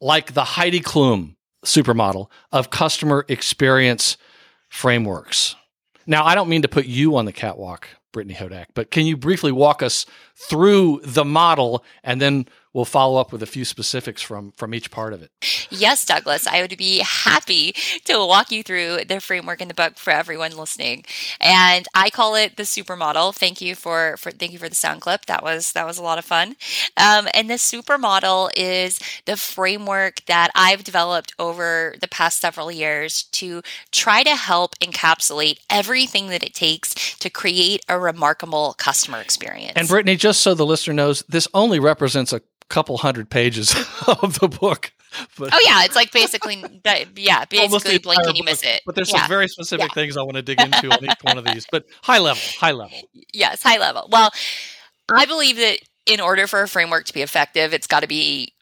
[0.00, 4.16] like the Heidi Klum supermodel of customer experience
[4.68, 5.56] frameworks.
[6.06, 9.16] Now, I don't mean to put you on the catwalk, Brittany Hodak, but can you
[9.16, 14.20] briefly walk us through the model and then we'll follow up with a few specifics
[14.20, 15.30] from from each part of it.
[15.70, 19.96] Yes, Douglas, I would be happy to walk you through the framework in the book
[19.96, 21.04] for everyone listening.
[21.40, 23.34] And I call it the supermodel.
[23.34, 25.26] Thank you for, for thank you for the sound clip.
[25.26, 26.56] That was that was a lot of fun.
[26.96, 33.24] Um, and the supermodel is the framework that I've developed over the past several years
[33.32, 39.72] to try to help encapsulate everything that it takes to create a remarkable customer experience.
[39.76, 42.40] And Brittany, just so the listener knows, this only represents a
[42.74, 43.72] couple hundred pages
[44.06, 44.92] of the book.
[45.38, 46.62] But oh yeah, it's like basically,
[47.14, 48.50] yeah, basically blink and you book.
[48.50, 48.82] miss it.
[48.84, 49.20] But there's yeah.
[49.20, 49.94] some very specific yeah.
[49.94, 51.66] things I want to dig into on each one of these.
[51.70, 52.98] But high level, high level.
[53.32, 54.08] Yes, high level.
[54.10, 54.32] Well,
[55.08, 58.52] I believe that in order for a framework to be effective, it's got to be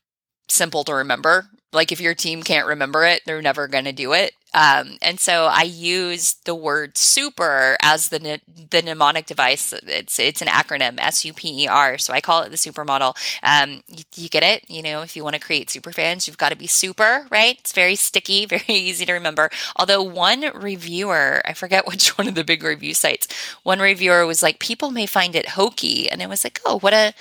[0.48, 1.46] simple to remember.
[1.72, 4.34] Like if your team can't remember it, they're never going to do it.
[4.54, 9.72] Um, and so I use the word super as the the mnemonic device.
[9.86, 11.98] It's it's an acronym S U P E R.
[11.98, 13.16] So I call it the super model.
[13.42, 14.68] Um, you, you, get it?
[14.68, 17.58] You know, if you want to create super fans, you've got to be super, right?
[17.58, 19.50] It's very sticky, very easy to remember.
[19.76, 23.28] Although one reviewer, I forget which one of the big review sites,
[23.62, 26.92] one reviewer was like, people may find it hokey, and it was like, oh, what
[26.92, 27.14] a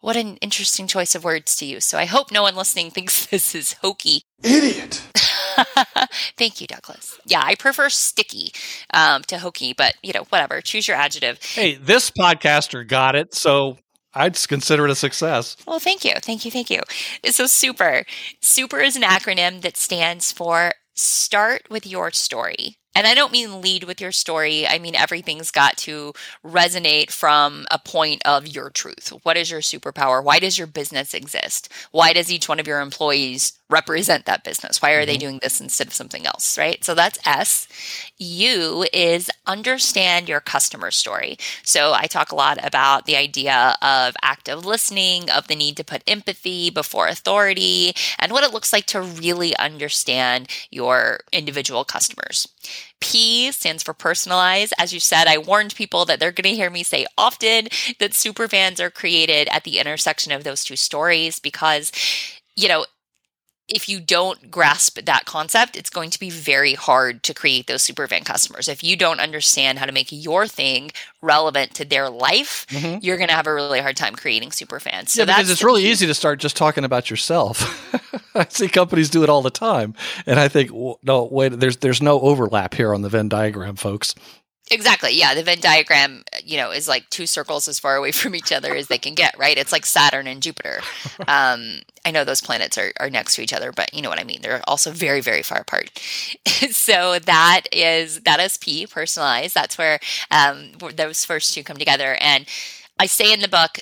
[0.00, 1.84] what an interesting choice of words to use.
[1.84, 4.22] So I hope no one listening thinks this is hokey.
[4.42, 5.02] Idiot.
[6.36, 7.18] Thank you, Douglas.
[7.26, 8.52] Yeah, I prefer sticky
[8.92, 10.60] um, to hokey, but you know, whatever.
[10.60, 11.40] Choose your adjective.
[11.42, 13.78] Hey, this podcaster got it, so
[14.14, 15.56] I'd consider it a success.
[15.66, 16.80] Well, thank you, thank you, thank you.
[17.30, 18.04] So, super.
[18.40, 22.77] Super is an acronym that stands for Start with Your Story.
[22.94, 24.66] And I don't mean lead with your story.
[24.66, 26.12] I mean, everything's got to
[26.44, 29.12] resonate from a point of your truth.
[29.22, 30.22] What is your superpower?
[30.22, 31.72] Why does your business exist?
[31.92, 34.82] Why does each one of your employees represent that business?
[34.82, 35.06] Why are mm-hmm.
[35.06, 36.58] they doing this instead of something else?
[36.58, 36.82] Right.
[36.82, 37.68] So that's S.
[38.18, 41.38] U is understand your customer story.
[41.62, 45.84] So I talk a lot about the idea of active listening, of the need to
[45.84, 52.48] put empathy before authority, and what it looks like to really understand your individual customers.
[53.00, 54.72] P stands for personalize.
[54.78, 58.14] As you said, I warned people that they're going to hear me say often that
[58.14, 61.92] super fans are created at the intersection of those two stories because,
[62.56, 62.86] you know,
[63.68, 67.82] if you don't grasp that concept, it's going to be very hard to create those
[67.82, 68.66] super fan customers.
[68.66, 72.98] If you don't understand how to make your thing relevant to their life, mm-hmm.
[73.02, 75.12] you're going to have a really hard time creating super fans.
[75.12, 75.90] So yeah, because it's really key.
[75.90, 77.84] easy to start just talking about yourself.
[78.34, 80.70] I see companies do it all the time, and I think,
[81.02, 84.14] no, wait, there's there's no overlap here on the Venn diagram, folks.
[84.70, 85.12] Exactly.
[85.14, 85.34] Yeah.
[85.34, 88.74] The Venn diagram, you know, is like two circles as far away from each other
[88.74, 89.56] as they can get, right?
[89.56, 90.80] It's like Saturn and Jupiter.
[91.26, 94.20] Um, I know those planets are, are next to each other, but you know what
[94.20, 94.40] I mean?
[94.40, 95.98] They're also very, very far apart.
[96.70, 99.54] so that is, that is P, personalized.
[99.54, 99.98] That's where
[100.30, 102.16] um, those first two come together.
[102.20, 102.46] And
[102.98, 103.80] I say in the book,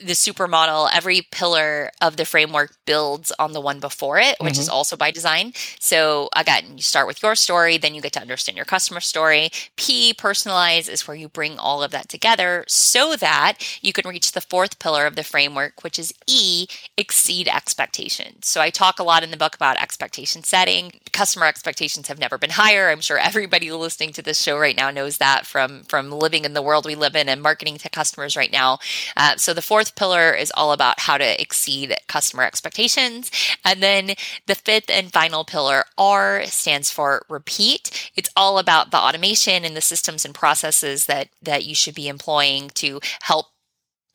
[0.00, 4.68] the supermodel, every pillar of the framework builds on the one before it, which is
[4.68, 5.52] also by design.
[5.78, 9.50] So again, you start with your story, then you get to understand your customer story.
[9.76, 14.32] P, personalize, is where you bring all of that together so that you can reach
[14.32, 18.46] the fourth pillar of the framework, which is E, exceed expectations.
[18.46, 20.92] So I talk a lot in the book about expectation setting.
[21.12, 22.88] Customer expectations have never been higher.
[22.88, 26.54] I'm sure everybody listening to this show right now knows that from from living in
[26.54, 28.78] the world we live in and marketing to customers right now.
[29.16, 33.30] Uh, so the fourth pillar is all about how to exceed customer expectations,
[33.64, 34.14] and then
[34.46, 38.10] the fifth and final pillar R stands for repeat.
[38.16, 42.08] It's all about the automation and the systems and processes that that you should be
[42.08, 43.46] employing to help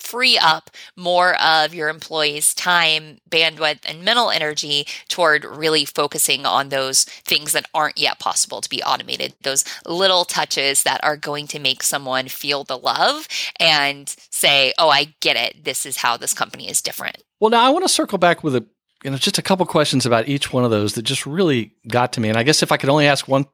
[0.06, 6.70] free up more of your employees' time, bandwidth, and mental energy toward really focusing on
[6.70, 11.48] those things that aren't yet possible to be automated, those little touches that are going
[11.48, 13.28] to make someone feel the love
[13.60, 15.64] and say, oh, I get it.
[15.64, 17.24] This is how this company is different.
[17.40, 18.66] Well, now I want to circle back with a
[19.04, 22.14] you know just a couple questions about each one of those that just really got
[22.14, 22.30] to me.
[22.30, 23.46] And I guess if I could only ask one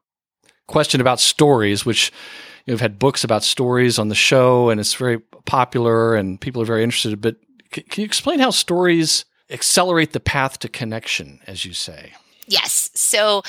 [0.68, 2.12] question about stories, which
[2.66, 6.40] you know, we've had books about stories on the show, and it's very popular, and
[6.40, 7.20] people are very interested.
[7.22, 7.38] But
[7.72, 12.14] can you explain how stories accelerate the path to connection, as you say?
[12.48, 12.90] Yes.
[12.96, 13.44] So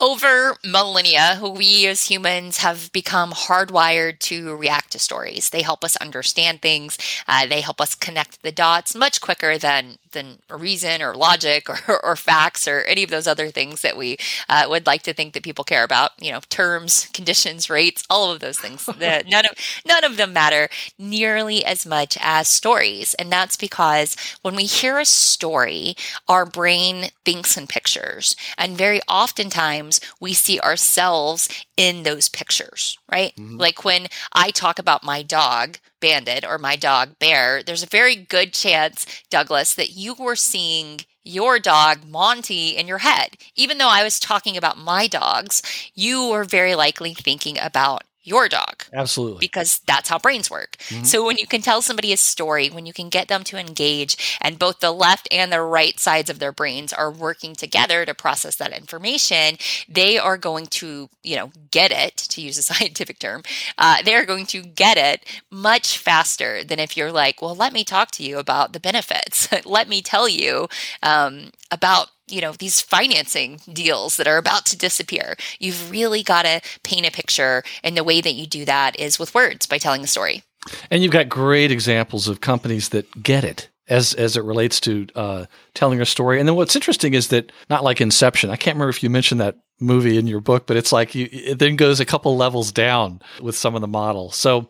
[0.00, 5.50] over millennia, we as humans have become hardwired to react to stories.
[5.50, 6.98] They help us understand things.
[7.26, 12.00] Uh, they help us connect the dots much quicker than than reason or logic or,
[12.04, 14.16] or facts or any of those other things that we
[14.48, 16.12] uh, would like to think that people care about.
[16.20, 18.86] You know, terms, conditions, rates, all of those things.
[18.86, 19.52] The, none of
[19.86, 24.98] none of them matter nearly as much as stories, and that's because when we hear
[24.98, 25.96] a story,
[26.28, 32.98] our brain thinks in pictures, and very oftentimes we see ourselves in those pictures.
[33.10, 35.78] Right, like when I talk about my dog.
[36.04, 41.00] Bandit or my dog Bear, there's a very good chance, Douglas, that you were seeing
[41.24, 43.38] your dog Monty in your head.
[43.56, 45.62] Even though I was talking about my dogs,
[45.94, 49.38] you were very likely thinking about your dog Absolutely.
[49.38, 50.76] because that's how brains work.
[51.04, 54.38] So when you can tell somebody a story, when you can get them to engage
[54.40, 58.14] and both the left and the right sides of their brains are working together to
[58.14, 59.58] process that information,
[59.88, 63.42] they are going to, you know, get it to use a scientific term.
[63.76, 67.84] Uh, they're going to get it much faster than if you're like, well, let me
[67.84, 69.48] talk to you about the benefits.
[69.66, 70.68] let me tell you
[71.02, 76.42] um, about you know these financing deals that are about to disappear you've really got
[76.42, 79.78] to paint a picture and the way that you do that is with words by
[79.78, 80.42] telling a story
[80.90, 85.06] And you've got great examples of companies that get it as as it relates to
[85.14, 86.38] uh, telling a story.
[86.38, 88.50] And then what's interesting is that not like Inception.
[88.50, 91.28] I can't remember if you mentioned that movie in your book, but it's like you,
[91.30, 94.30] it then goes a couple levels down with some of the model.
[94.30, 94.68] So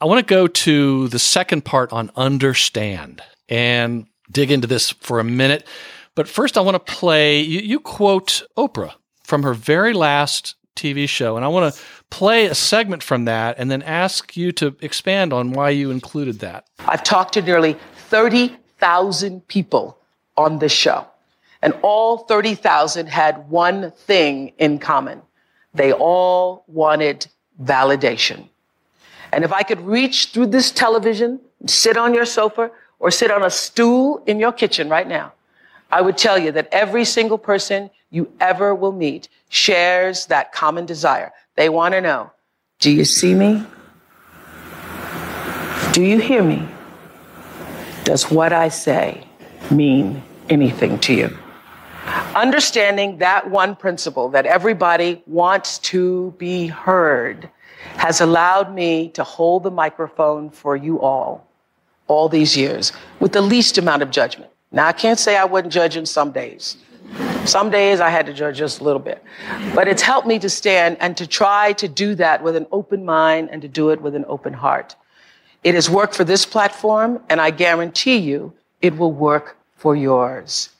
[0.00, 5.18] I want to go to the second part on understand and dig into this for
[5.18, 5.66] a minute.
[6.14, 7.40] But first, I want to play.
[7.40, 12.46] You, you quote Oprah from her very last TV show, and I want to play
[12.46, 16.66] a segment from that, and then ask you to expand on why you included that.
[16.80, 17.76] I've talked to nearly
[18.08, 19.98] 30,000 people
[20.36, 21.06] on this show,
[21.62, 25.22] and all 30,000 had one thing in common.
[25.74, 27.26] They all wanted
[27.62, 28.48] validation.
[29.32, 33.42] And if I could reach through this television, sit on your sofa, or sit on
[33.42, 35.32] a stool in your kitchen right now,
[35.92, 40.86] I would tell you that every single person you ever will meet shares that common
[40.86, 41.32] desire.
[41.54, 42.32] They want to know,
[42.80, 43.64] do you see me?
[45.92, 46.66] Do you hear me?
[48.04, 49.22] Does what I say
[49.70, 51.38] mean anything to you?
[52.34, 57.50] Understanding that one principle that everybody wants to be heard
[57.98, 61.46] has allowed me to hold the microphone for you all
[62.08, 64.51] all these years with the least amount of judgment.
[64.72, 66.78] Now, I can't say I wasn't judge judging some days.
[67.44, 69.22] Some days I had to judge just a little bit.
[69.74, 73.04] But it's helped me to stand and to try to do that with an open
[73.04, 74.96] mind and to do it with an open heart.
[75.62, 80.70] It has worked for this platform, and I guarantee you it will work for yours.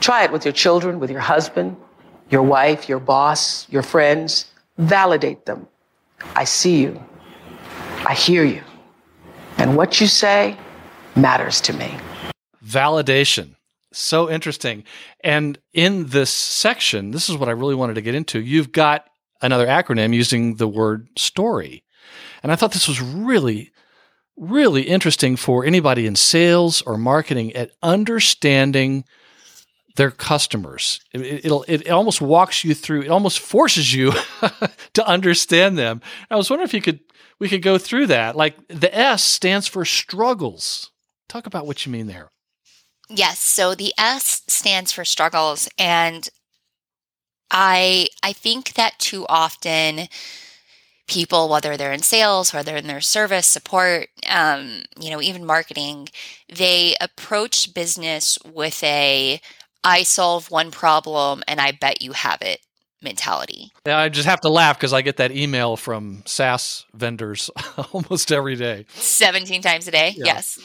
[0.00, 1.76] Try it with your children, with your husband,
[2.30, 4.46] your wife, your boss, your friends.
[4.78, 5.68] Validate them.
[6.34, 7.02] I see you.
[8.06, 8.62] I hear you.
[9.58, 10.56] And what you say
[11.14, 11.94] matters to me.
[12.64, 13.56] Validation.
[13.92, 14.84] So interesting.
[15.22, 18.40] And in this section, this is what I really wanted to get into.
[18.40, 19.06] You've got
[19.40, 21.84] another acronym using the word story.
[22.42, 23.70] And I thought this was really,
[24.36, 29.04] really interesting for anybody in sales or marketing at understanding
[29.96, 31.00] their customers.
[31.12, 34.12] It, it'll, it almost walks you through, it almost forces you
[34.94, 36.00] to understand them.
[36.30, 37.00] I was wondering if you could,
[37.38, 38.36] we could go through that.
[38.36, 40.90] Like the S stands for struggles.
[41.28, 42.31] Talk about what you mean there.
[43.14, 43.38] Yes.
[43.38, 45.68] So the S stands for struggles.
[45.78, 46.28] And
[47.50, 50.08] I I think that too often
[51.06, 56.08] people, whether they're in sales, whether in their service, support, um, you know, even marketing,
[56.48, 59.40] they approach business with a
[59.84, 62.60] I solve one problem and I bet you have it
[63.02, 63.72] mentality.
[63.84, 67.50] Yeah, I just have to laugh because I get that email from SaaS vendors
[67.92, 68.86] almost every day.
[68.94, 70.14] 17 times a day.
[70.16, 70.26] Yeah.
[70.26, 70.58] Yes.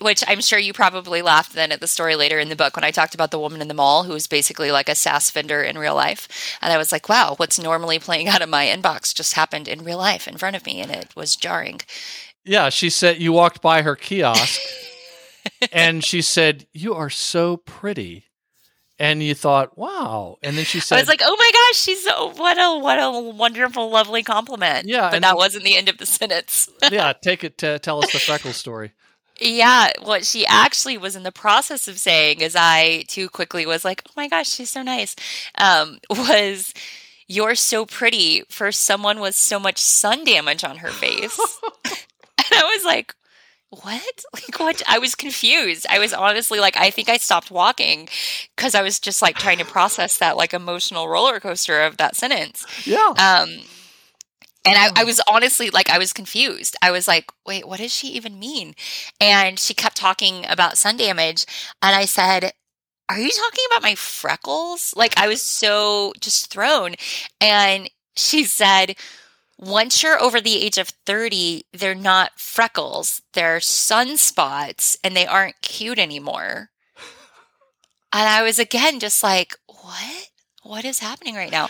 [0.00, 2.84] Which I'm sure you probably laughed then at the story later in the book when
[2.84, 5.62] I talked about the woman in the mall who was basically like a SaaS vendor
[5.62, 6.58] in real life.
[6.60, 9.84] And I was like, wow, what's normally playing out of my inbox just happened in
[9.84, 10.80] real life in front of me.
[10.80, 11.80] And it was jarring.
[12.44, 14.60] Yeah, she said you walked by her kiosk
[15.72, 18.24] and she said, You are so pretty.
[18.98, 20.38] And you thought, Wow.
[20.42, 22.98] And then she said, I was like, oh my gosh, she's so, what a, what
[22.98, 24.88] a wonderful, lovely compliment.
[24.88, 26.68] Yeah, But and that wasn't the end of the sentence.
[26.90, 28.92] Yeah, take it to tell us the freckles story.
[29.40, 33.84] Yeah, what she actually was in the process of saying, as I too quickly was
[33.84, 35.16] like, "Oh my gosh, she's so nice,"
[35.58, 36.72] um, was
[37.26, 41.38] "You're so pretty" for someone with so much sun damage on her face,
[41.84, 43.14] and I was like,
[43.70, 44.24] "What?
[44.34, 45.86] Like what?" I was confused.
[45.90, 48.08] I was honestly like, I think I stopped walking
[48.54, 52.14] because I was just like trying to process that like emotional roller coaster of that
[52.14, 52.64] sentence.
[52.86, 53.12] Yeah.
[53.18, 53.62] Um,
[54.64, 55.06] and I, I mm.
[55.06, 56.76] was honestly like, I was confused.
[56.80, 58.74] I was like, wait, what does she even mean?
[59.20, 61.44] And she kept talking about sun damage.
[61.82, 62.52] And I said,
[63.08, 64.94] are you talking about my freckles?
[64.96, 66.94] Like, I was so just thrown.
[67.40, 68.96] And she said,
[69.58, 75.60] once you're over the age of 30, they're not freckles, they're sunspots, and they aren't
[75.60, 76.70] cute anymore.
[78.12, 80.28] And I was again just like, what?
[80.62, 81.68] What is happening right now?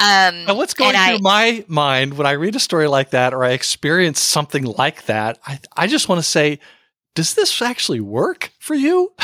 [0.00, 3.32] Um, And what's going through I- my mind when I read a story like that
[3.32, 5.38] or I experience something like that?
[5.46, 6.60] I, I just want to say,
[7.14, 9.12] does this actually work for you?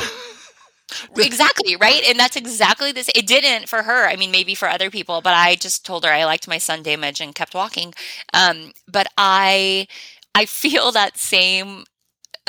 [1.16, 4.90] exactly right and that's exactly this it didn't for her i mean maybe for other
[4.90, 7.92] people but i just told her i liked my sun damage and kept walking
[8.34, 9.86] um but i
[10.34, 11.84] i feel that same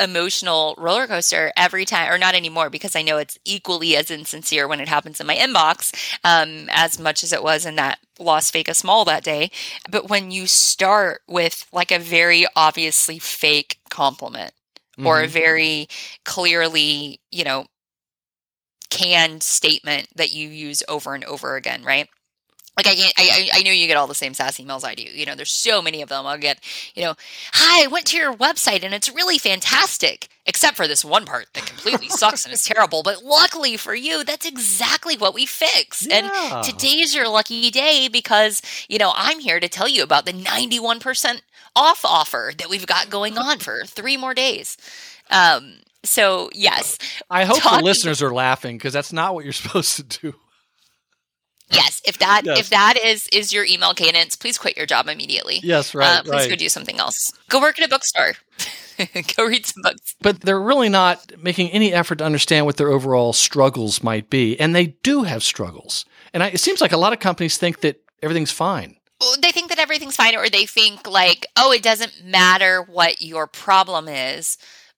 [0.02, 4.68] emotional roller coaster every time or not anymore because i know it's equally as insincere
[4.68, 5.94] when it happens in my inbox
[6.24, 9.52] um as much as it was in that las vegas mall that day
[9.90, 14.54] but when you start with like a very obviously fake compliment
[15.04, 15.32] or a Mhm.
[15.32, 15.88] very
[16.26, 17.66] clearly you know
[18.90, 22.10] canned statement that you use over and over again, right?
[22.78, 25.04] Like I can't, I, I know you get all the same SaaS emails I do.
[25.04, 26.26] You know, there's so many of them.
[26.26, 26.60] I'll get,
[26.96, 27.16] you know,
[27.52, 31.48] hi, I went to your website and it's really fantastic, except for this one part
[31.54, 33.04] that completely sucks and is terrible.
[33.04, 36.08] But luckily for you, that's exactly what we fix.
[36.08, 36.56] Yeah.
[36.56, 40.34] And today's your lucky day because, you know, I'm here to tell you about the
[40.34, 41.42] 91%
[41.76, 44.78] off offer that we've got going on for three more days.
[45.30, 46.98] Um, so yes,
[47.30, 50.36] I hope the listeners are laughing because that's not what you're supposed to do.
[51.72, 52.60] Yes, if that Yes.
[52.60, 55.60] if that is is your email cadence, please quit your job immediately.
[55.64, 56.20] Yes, right.
[56.20, 56.50] uh, please right.
[56.50, 57.32] go do something else.
[57.50, 58.34] Go work at a bookstore.
[59.36, 60.16] go read some books.
[60.22, 64.60] but they're really not making any effort to understand what their overall struggles might be.
[64.60, 66.06] And they do have struggles.
[66.34, 68.98] And I, it seems like a lot of companies think that everything's fine.
[69.42, 73.46] They think that everything's fine, or they think like, oh, it doesn't matter what your
[73.46, 74.58] problem is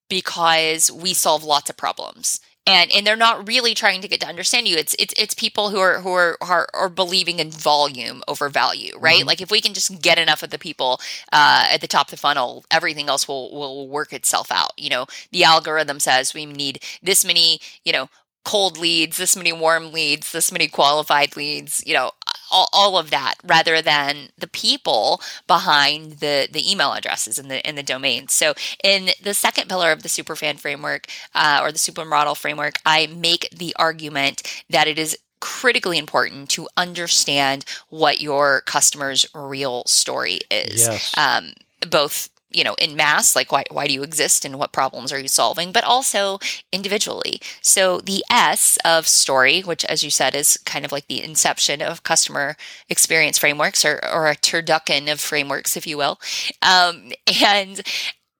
[0.09, 2.39] because we solve lots of problems.
[2.65, 4.77] And, and they're not really trying to get to understand you.
[4.77, 8.93] It's it's it's people who are who are are, are believing in volume over value,
[8.97, 9.25] right?
[9.25, 11.01] Like if we can just get enough of the people
[11.33, 14.71] uh, at the top of the funnel, everything else will will work itself out.
[14.77, 18.07] You know, the algorithm says we need this many, you know,
[18.45, 22.11] cold leads, this many warm leads, this many qualified leads, you know,
[22.53, 27.65] all, all of that rather than the people behind the the email addresses and the
[27.67, 28.33] and the domains.
[28.33, 33.07] So in the second pillar of the superfan framework uh, or the supermodel framework, I
[33.07, 40.39] make the argument that it is critically important to understand what your customer's real story
[40.51, 41.13] is Yes.
[41.17, 41.53] um,
[41.89, 45.19] both you know in mass like why, why do you exist and what problems are
[45.19, 46.39] you solving but also
[46.71, 47.39] individually.
[47.61, 51.81] So the s of story which as you said is kind of like the inception
[51.81, 52.55] of customer
[52.89, 56.19] experience frameworks or, or a turducken of frameworks if you will.
[56.61, 57.11] Um,
[57.43, 57.81] and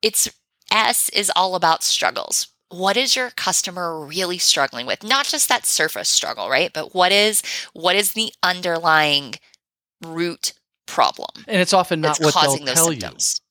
[0.02, 0.30] it's
[0.72, 2.48] s is all about struggles.
[2.70, 5.04] What is your customer really struggling with?
[5.04, 6.72] Not just that surface struggle right?
[6.74, 7.42] But what is
[7.74, 9.36] what is the underlying
[10.04, 10.54] root
[10.88, 11.46] problem?
[11.48, 13.40] And it's often not what they'll causing those tell symptoms.
[13.40, 13.43] I-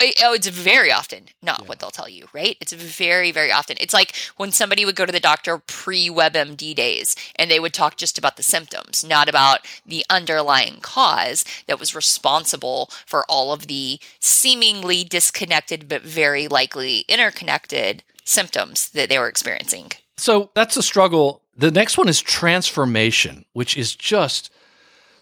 [0.00, 1.66] Oh, it's very often not Yeah.
[1.66, 2.56] what they'll tell you, right?
[2.60, 3.76] It's very, very often.
[3.80, 7.74] It's like when somebody would go to the doctor pre WebMD days and they would
[7.74, 13.52] talk just about the symptoms, not about the underlying cause that was responsible for all
[13.52, 19.90] of the seemingly disconnected but very likely interconnected symptoms that they were experiencing.
[20.16, 21.42] So that's a struggle.
[21.56, 24.50] The next one is transformation, which is just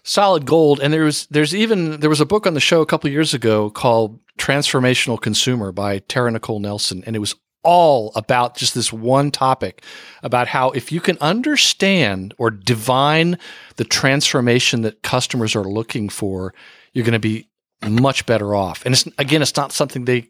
[0.07, 0.79] solid gold.
[0.79, 3.69] And there's there's even there was a book on the show a couple years ago
[3.69, 9.29] called Transformational Consumer by Tara Nicole Nelson, and it was all about just this one
[9.29, 9.83] topic
[10.23, 13.37] about how if you can understand or divine
[13.75, 16.53] the transformation that customers are looking for,
[16.93, 17.49] you're going to be
[17.85, 18.85] much better off.
[18.85, 20.29] And it's again, it's not something they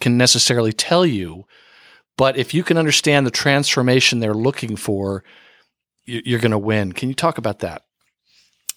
[0.00, 1.44] can necessarily tell you,
[2.16, 5.24] but if you can understand the transformation they're looking for,
[6.04, 6.92] you're going to win.
[6.92, 7.82] Can you talk about that?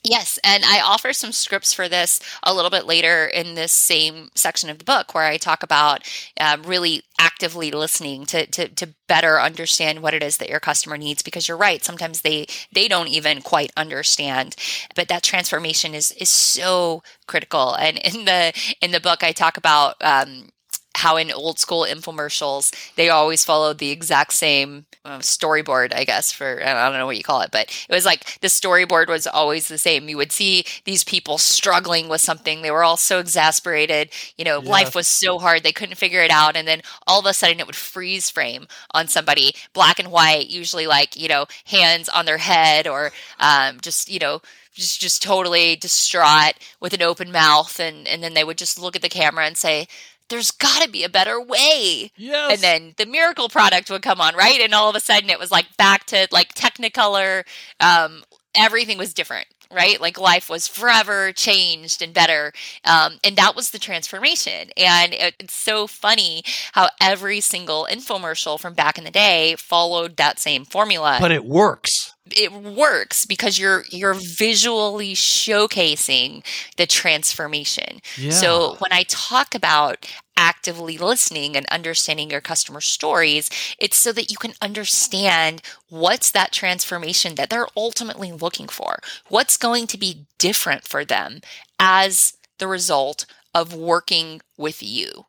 [0.04, 4.30] Yes, and I offer some scripts for this a little bit later in this same
[4.34, 6.02] section of the book where I talk about
[6.40, 10.98] um, really actively listening to, to to better understand what it is that your customer
[10.98, 14.56] needs because you're right sometimes they they don't even quite understand.
[14.96, 17.76] But that transformation is is so critical.
[17.76, 20.50] And in the in the book I talk about um,
[20.96, 26.32] how in old school infomercials they always followed the exact same uh, storyboard i guess
[26.32, 29.28] for i don't know what you call it but it was like the storyboard was
[29.28, 30.10] always the same.
[30.10, 32.62] You would see these people struggling with something.
[32.62, 34.10] They were all so exasperated.
[34.38, 36.56] You know life was so hard they couldn't figure it out.
[36.56, 39.54] And then all of a sudden it would freeze frame on somebody.
[39.74, 44.20] Black and white usually like you know hands on their head or um, just you
[44.20, 44.42] know
[44.74, 47.80] just just totally distraught with an open mouth.
[47.80, 49.88] And and then they would just look at the camera and say
[50.32, 52.12] there's got to be a better way.
[52.18, 52.54] Yes.
[52.54, 54.60] And then the miracle product would come on, right?
[54.60, 57.44] And all of a sudden it was like back to like Technicolor.
[57.80, 58.24] Um,
[58.56, 60.02] everything was different, right?
[60.02, 62.52] Like life was forever changed and better.
[62.84, 64.70] Um, and that was the transformation.
[64.76, 66.42] And it, it's so funny
[66.74, 71.46] how every single infomercial from back in the day followed that same formula But it
[71.46, 72.14] works.
[72.36, 76.44] it works because you're you're visually showcasing
[76.78, 78.00] the transformation.
[78.18, 78.32] Yeah.
[78.32, 80.06] So when I talk about
[80.38, 86.52] actively listening and understanding your customer stories, it's so that you can understand what's that
[86.52, 89.00] transformation that they're ultimately looking for.
[89.30, 91.42] What's going to be different for them
[91.80, 95.26] as the result of working with you.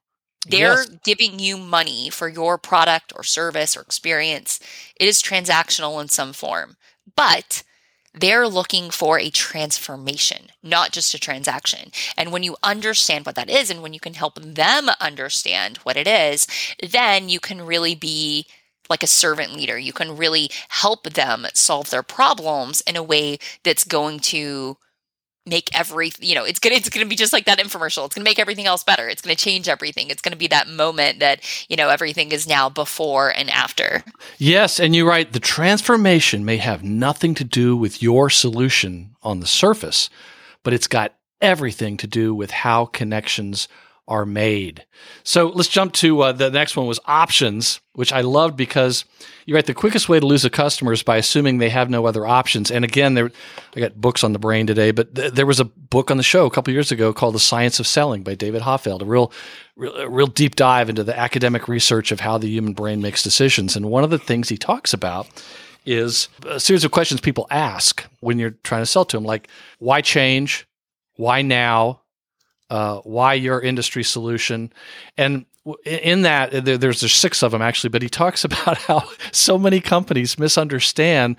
[0.47, 0.91] They're Yes.
[1.05, 4.59] giving you money for your product or service or experience.
[4.97, 6.77] It is transactional in some form,
[7.17, 7.63] but
[8.15, 11.91] they're looking for a transformation, not just a transaction.
[12.17, 15.97] And when you understand what that is and when you can help them understand what
[15.97, 16.47] it is,
[16.83, 18.47] then you can really be
[18.91, 19.79] like a servant leader.
[19.79, 24.77] You can really help them solve their problems in a way that's going to
[25.45, 28.07] make every you know it's gonna it's gonna be just like that infomercial.
[28.07, 29.09] It's gonna make everything else better.
[29.09, 30.11] It's gonna change everything.
[30.11, 34.05] It's gonna be that moment that you know everything is now before and after.
[34.39, 35.33] Yes, and you're right.
[35.33, 40.11] The transformation may have nothing to do with your solution on the surface,
[40.63, 43.69] but it's got everything to do with how connections
[44.13, 44.85] are made.
[45.25, 49.07] So let's jump to uh, the next one was options, which I loved because
[49.47, 49.65] you're right.
[49.65, 52.71] The quickest way to lose a customer is by assuming they have no other options.
[52.71, 53.33] And again, there,
[53.75, 56.23] I got books on the brain today, but th- there was a book on the
[56.23, 59.33] show a couple years ago called The Science of Selling by David Hoffeld, a real,
[59.77, 63.23] real, a real deep dive into the academic research of how the human brain makes
[63.23, 63.77] decisions.
[63.77, 65.27] And one of the things he talks about
[65.87, 69.49] is a series of questions people ask when you're trying to sell to them, like
[69.79, 70.67] why change,
[71.17, 72.02] why now,
[72.73, 74.73] uh, why your industry solution,
[75.19, 75.45] and
[75.85, 77.91] in that there, there's there's six of them actually.
[77.91, 81.37] But he talks about how so many companies misunderstand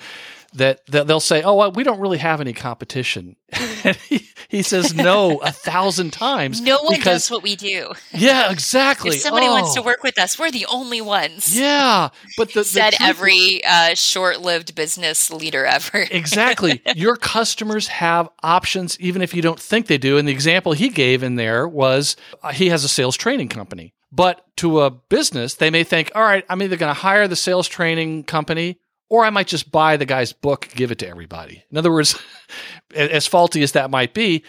[0.56, 3.36] that, that they'll say, "Oh, well, we don't really have any competition,"
[3.84, 7.91] and he, he says, "No, a thousand times." no one because does what we do
[8.14, 9.16] yeah, exactly.
[9.18, 12.60] if somebody wants Oh, to work with us we're the only ones yeah, but the,
[12.62, 16.82] the said truth- every uh, short-lived business leader ever exactly.
[16.95, 20.18] Your customers have options, even if you don't think they do.
[20.18, 23.93] And the example he gave in there was uh, he has a sales training company.
[24.12, 27.36] But to a business, they may think, all right, I'm either going to hire the
[27.36, 28.78] sales training company
[29.14, 31.64] or I might just buy the guy's book, give it to everybody.
[31.70, 32.18] In other words,
[32.95, 34.43] as faulty as that might be,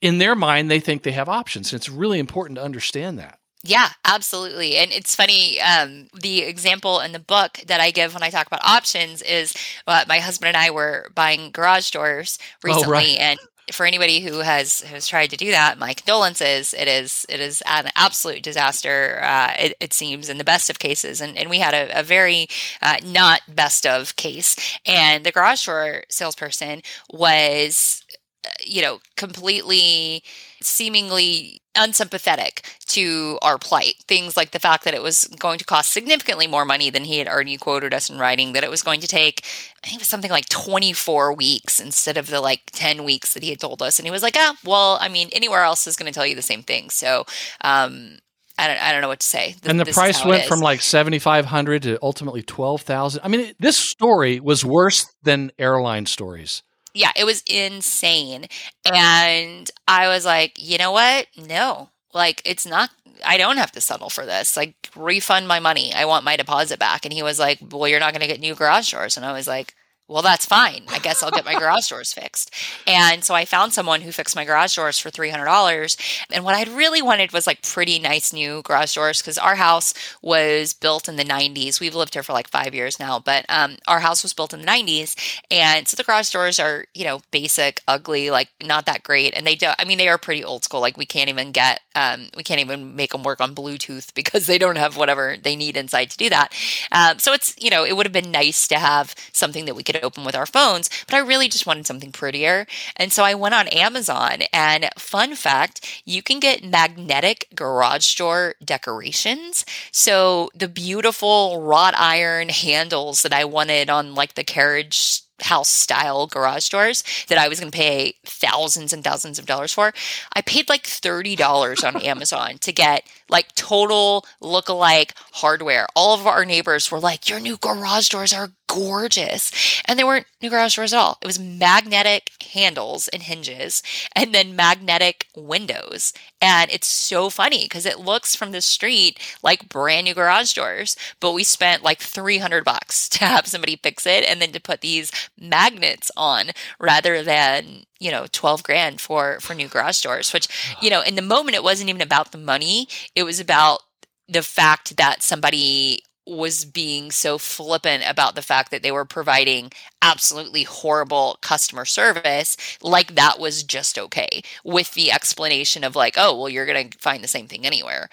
[0.00, 1.72] in their mind, they think they have options.
[1.72, 3.40] And it's really important to understand that.
[3.64, 4.76] Yeah, absolutely.
[4.76, 5.60] And it's funny.
[5.60, 9.52] Um, the example in the book that I give when I talk about options is
[9.88, 13.18] uh, my husband and I were buying garage doors recently, Oh, right.
[13.18, 13.40] and
[13.72, 16.74] for anybody who has has tried to do that, my condolences.
[16.74, 19.20] It is it is an absolute disaster.
[19.22, 22.02] Uh, it, it seems in the best of cases, and and we had a, a
[22.02, 22.46] very
[22.82, 28.04] uh, not best of case, and the garage door salesperson was
[28.44, 30.22] uh, you know, completely
[30.64, 33.96] seemingly unsympathetic to our plight.
[34.06, 37.18] Things like the fact that it was going to cost significantly more money than he
[37.18, 39.42] had already quoted us in writing, that it was going to take,
[39.82, 43.42] I think it was something like 24 weeks instead of the like 10 weeks that
[43.42, 43.98] he had told us.
[43.98, 46.36] And he was like, ah, well, I mean, anywhere else is going to tell you
[46.36, 46.90] the same thing.
[46.90, 47.24] So,
[47.62, 48.18] um,
[48.56, 49.56] I don't, I don't know what to say.
[49.64, 54.64] And the price went from like 7500 to ultimately 12000 i mean this story was
[54.64, 56.62] worse than airline stories
[56.94, 58.46] yeah, it was insane.
[58.86, 58.94] Mm-hmm.
[58.94, 61.26] And I was like, you know what?
[61.36, 62.90] No, like it's not.
[63.24, 64.56] I don't have to settle for this.
[64.56, 65.92] Like, refund my money.
[65.94, 67.04] I want my deposit back.
[67.04, 69.16] And he was like, well, you're not going to get new garage doors.
[69.16, 69.74] And I was like.
[70.06, 70.82] Well, that's fine.
[70.88, 72.52] I guess I'll get my garage doors fixed.
[72.86, 75.96] And so I found someone who fixed my garage doors for $300.
[76.30, 79.94] And what I'd really wanted was like pretty nice new garage doors because our house
[80.20, 81.80] was built in the 90s.
[81.80, 84.60] We've lived here for like five years now, but um, our house was built in
[84.60, 85.16] the 90s.
[85.50, 89.32] And so the garage doors are, you know, basic, ugly, like not that great.
[89.34, 90.80] And they don't, I mean, they are pretty old school.
[90.82, 94.44] Like we can't even get, um, we can't even make them work on Bluetooth because
[94.44, 96.52] they don't have whatever they need inside to do that.
[96.92, 99.82] Um, so it's, you know, it would have been nice to have something that we
[99.82, 102.66] could open with our phones, but I really just wanted something prettier.
[102.96, 108.54] And so I went on Amazon and fun fact, you can get magnetic garage door
[108.64, 109.64] decorations.
[109.92, 116.26] So the beautiful wrought iron handles that I wanted on like the carriage house style
[116.26, 119.92] garage doors that I was going to pay thousands and thousands of dollars for.
[120.32, 125.86] I paid like $30 on Amazon to get like total look-alike hardware.
[125.96, 129.82] All of our neighbors were like, Your new garage doors are gorgeous.
[129.86, 131.18] And they weren't new garage doors at all.
[131.22, 133.82] It was magnetic handles and hinges
[134.14, 136.12] and then magnetic windows.
[136.40, 140.96] And it's so funny because it looks from the street like brand new garage doors,
[141.20, 144.80] but we spent like 300 bucks to have somebody fix it and then to put
[144.80, 150.48] these magnets on rather than you know 12 grand for for new garage doors which
[150.80, 153.80] you know in the moment it wasn't even about the money it was about
[154.28, 159.70] the fact that somebody was being so flippant about the fact that they were providing
[160.00, 166.36] absolutely horrible customer service like that was just okay with the explanation of like oh
[166.36, 168.08] well you're going to find the same thing anywhere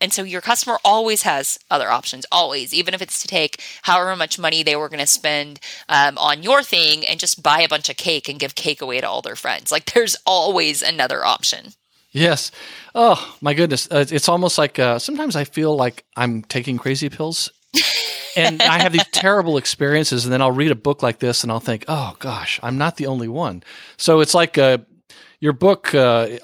[0.00, 4.14] and so your customer always has other options always even if it's to take however
[4.14, 5.58] much money they were going to spend
[5.88, 9.00] um, on your thing and just buy a bunch of cake and give cake away
[9.00, 11.72] to all their friends like there's always another option
[12.12, 12.50] Yes.
[12.94, 13.88] Oh my goodness.
[13.90, 17.50] Uh, it's almost like uh, sometimes I feel like I'm taking crazy pills.
[18.36, 21.50] And I have these terrible experiences, and then I'll read a book like this, and
[21.50, 23.62] I'll think, "Oh gosh, I'm not the only one."
[23.96, 24.78] So it's like uh,
[25.40, 25.94] your book.
[25.94, 26.38] Uh,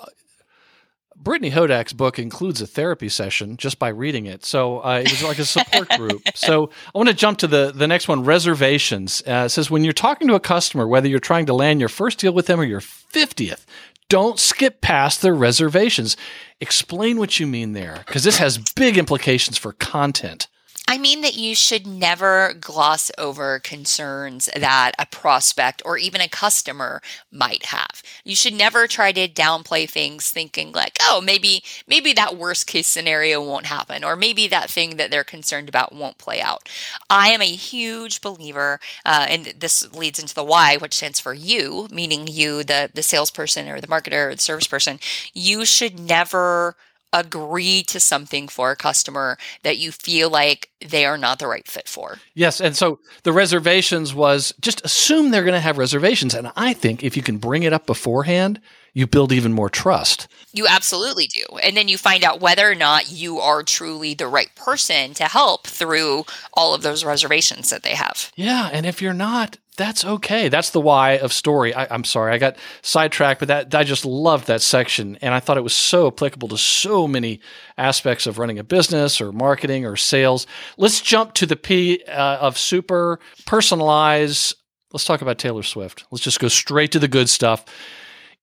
[1.17, 4.45] Brittany Hodak's book includes a therapy session just by reading it.
[4.45, 6.23] So uh, it was like a support group.
[6.35, 9.23] So I want to jump to the, the next one reservations.
[9.25, 11.89] Uh, it says, when you're talking to a customer, whether you're trying to land your
[11.89, 13.65] first deal with them or your 50th,
[14.09, 16.17] don't skip past their reservations.
[16.61, 20.49] Explain what you mean there, because this has big implications for content.
[20.89, 26.29] I mean that you should never gloss over concerns that a prospect or even a
[26.29, 28.03] customer might have.
[28.25, 32.89] You should never try to downplay things thinking like, oh, maybe maybe that worst case
[32.89, 36.69] scenario won't happen or maybe that thing that they're concerned about won't play out.
[37.09, 41.33] I am a huge believer uh, and this leads into the why, which stands for
[41.33, 44.99] you, meaning you the the salesperson or the marketer or the service person.
[45.33, 46.77] You should never
[47.13, 51.67] agree to something for a customer that you feel like they are not the right
[51.69, 52.19] fit for.
[52.35, 56.73] Yes, and so the reservations was just assume they're going to have reservations, and I
[56.73, 58.61] think if you can bring it up beforehand,
[58.95, 60.29] you build even more trust.
[60.53, 61.45] You absolutely do.
[61.63, 65.25] And then you find out whether or not you are truly the right person to
[65.25, 68.31] help through all of those reservations that they have.
[68.37, 70.49] Yeah, and if you're not, that's okay.
[70.49, 71.73] That's the why of story.
[71.73, 75.41] I, am sorry, I got sidetracked, but that I just loved that section, and I
[75.41, 77.41] thought it was so applicable to so many
[77.79, 80.47] aspects of running a business or marketing or sales.
[80.77, 84.55] Let's jump to the P uh, of super personalize.
[84.93, 86.05] Let's talk about Taylor Swift.
[86.11, 87.65] Let's just go straight to the good stuff.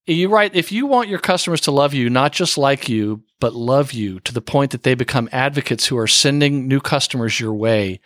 [0.07, 3.53] You write if you want your customers to love you, not just like you, but
[3.53, 7.53] love you to the point that they become advocates who are sending new customers your
[7.53, 7.99] way.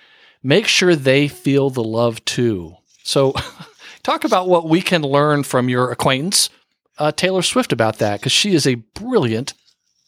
[0.44, 2.76] Make sure they feel the love too.
[3.04, 3.34] So,
[4.04, 6.50] talk about what we can learn from your acquaintance,
[6.98, 9.54] uh, Taylor Swift, about that, because she is a brilliant,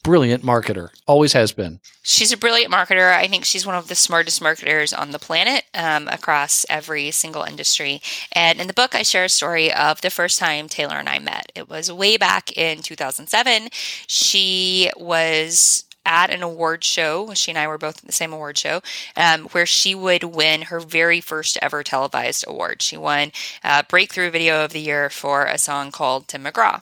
[0.03, 0.89] brilliant marketer.
[1.07, 1.79] Always has been.
[2.03, 3.15] She's a brilliant marketer.
[3.15, 7.41] I think she's one of the smartest marketers on the planet um, across every single
[7.41, 8.01] industry.
[8.31, 11.17] And in the book, I share a story of the first time Taylor and I
[11.17, 11.51] met.
[11.55, 13.69] It was way back in 2007.
[14.05, 17.33] She was at an award show.
[17.33, 18.81] She and I were both at the same award show,
[19.15, 22.81] um, where she would win her very first ever televised award.
[22.81, 23.31] She won
[23.63, 26.81] uh, Breakthrough Video of the Year for a song called Tim McGraw.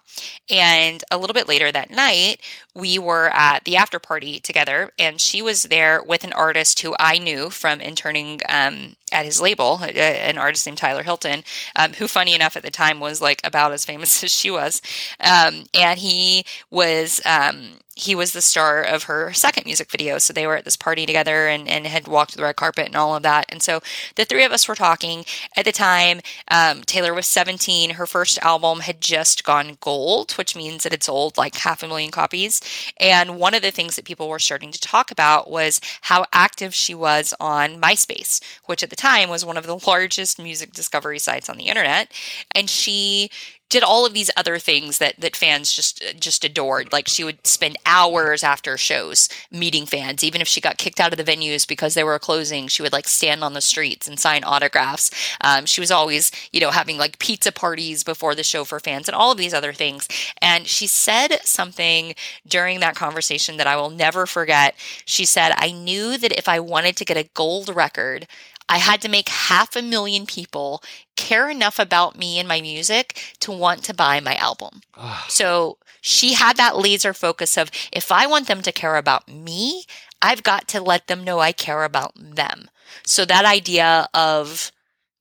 [0.49, 2.41] And a little bit later that night,
[2.75, 6.95] we were at the after party together, and she was there with an artist who
[6.99, 11.43] I knew from interning um, at his label, uh, an artist named Tyler Hilton,
[11.75, 14.81] um, who, funny enough, at the time was like about as famous as she was.
[15.19, 20.17] Um, and he was um, he was the star of her second music video.
[20.17, 22.95] So they were at this party together and, and had walked the red carpet and
[22.95, 23.45] all of that.
[23.49, 23.81] And so
[24.15, 25.25] the three of us were talking.
[25.55, 27.91] At the time, um, Taylor was 17.
[27.91, 31.87] Her first album had just gone gold, which means that it sold like half a
[31.87, 32.61] million copies.
[32.99, 36.73] And one of the things that people were starting to talk about was how active
[36.73, 41.19] she was on MySpace, which at the time was one of the largest music discovery
[41.19, 42.11] sites on the internet.
[42.55, 43.29] And she
[43.73, 46.93] did all of these other things that that fans just just adored.
[46.93, 51.11] Like she would spend hours after shows meeting fans, even if she got kicked out
[51.11, 52.67] of the venues because they were closing.
[52.67, 55.09] She would like stand on the streets and sign autographs.
[55.41, 59.07] Um, she was always, you know, having like pizza parties before the show for fans
[59.07, 60.07] and all of these other things.
[60.39, 62.13] And she said something
[62.47, 64.75] during that conversation that I will never forget.
[65.03, 68.27] She said, "I knew that if I wanted to get a gold record."
[68.69, 70.81] I had to make half a million people
[71.15, 74.81] care enough about me and my music to want to buy my album.
[74.95, 75.25] Ah.
[75.29, 79.85] so she had that laser focus of if I want them to care about me,
[80.21, 82.69] I've got to let them know I care about them.
[83.05, 84.71] So that idea of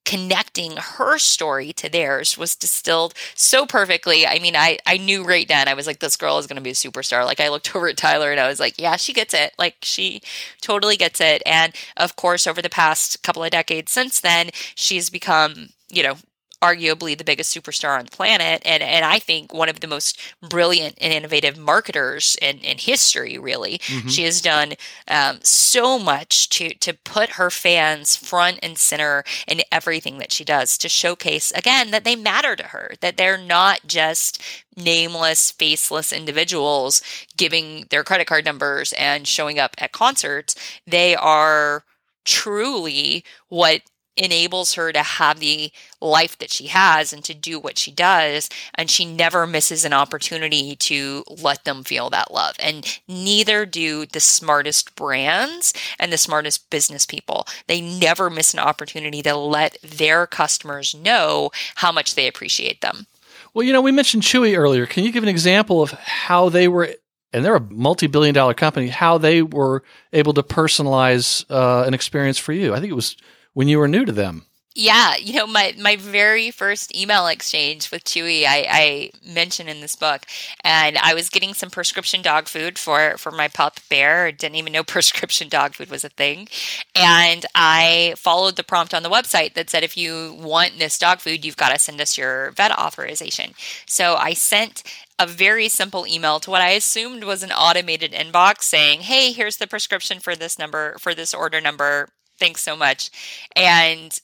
[0.05, 4.26] connecting her story to theirs was distilled so perfectly.
[4.26, 6.62] I mean, I, I knew right then, I was like, this girl is going to
[6.62, 7.24] be a superstar.
[7.24, 9.55] Like, I looked over at Tyler and I was like, yeah, she gets it.
[9.59, 10.20] Like, she
[10.61, 11.42] totally gets it.
[11.46, 16.16] And of course, over the past couple of decades since then, she's become, you know,
[16.62, 20.20] arguably the biggest superstar on the planet and and I think one of the most
[20.42, 24.08] brilliant and innovative marketers in, in history really Mm-hmm.
[24.08, 24.74] she has done
[25.08, 30.44] um, so much to to put her fans front and center in everything that she
[30.44, 34.40] does to showcase again that they matter to her that they're not just
[34.76, 37.02] nameless faceless individuals
[37.36, 40.54] giving their credit card numbers and showing up at concerts
[40.86, 41.84] they are
[42.24, 43.82] truly what
[44.16, 48.48] enables her to have the life that she has and to do what she does
[48.74, 54.04] and she never misses an opportunity to let them feel that love and neither do
[54.06, 59.78] the smartest brands and the smartest business people they never miss an opportunity to let
[59.82, 63.06] their customers know how much they appreciate them
[63.54, 64.86] Well, you know, we mentioned Chewy earlier.
[64.86, 66.94] Can you give an example of how they were,
[67.32, 69.82] and they're a multi billion dollar company, how they were
[70.12, 72.74] able to personalize uh, an experience for you?
[72.74, 73.16] I think it was
[73.55, 74.46] when you were new to them.
[74.74, 79.82] Yeah, you know, my my very first email exchange with Chewy, I, I mentioned in
[79.82, 80.24] this book,
[80.64, 84.32] and I was getting some prescription dog food for for my pup Bear.
[84.32, 86.48] Didn't even know prescription dog food was a thing,
[86.94, 91.20] and I followed the prompt on the website that said if you want this dog
[91.20, 93.53] food, you've got to send us your vet authorization.
[93.86, 94.82] So I sent
[95.18, 99.59] a very simple email to what I assumed was an automated inbox saying, "Hey, here's
[99.59, 102.09] the prescription for this number for this order number."
[102.43, 103.09] Thanks so much.
[103.55, 104.18] And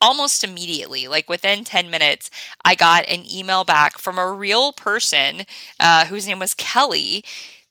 [0.00, 2.30] almost immediately, like within 10 minutes,
[2.64, 5.42] I got an email back from a real person
[5.80, 7.24] uh, whose name was Kelly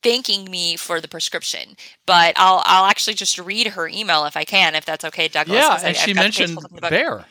[0.04, 1.78] thanking me for the prescription.
[2.06, 5.58] But I'll I'll actually just read her email if I can, if that's okay, Douglas.
[5.58, 6.90] yeah, I- and I've she got the page mentioned pulled up in the book.
[6.90, 7.26] Bear.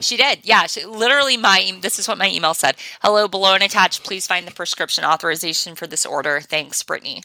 [0.00, 0.40] She did.
[0.44, 0.66] Yeah.
[0.66, 2.76] She, literally, my this is what my email said.
[3.02, 4.04] Hello, below and attached.
[4.04, 6.40] Please find the prescription authorization for this order.
[6.40, 7.22] Thanks, Brittany.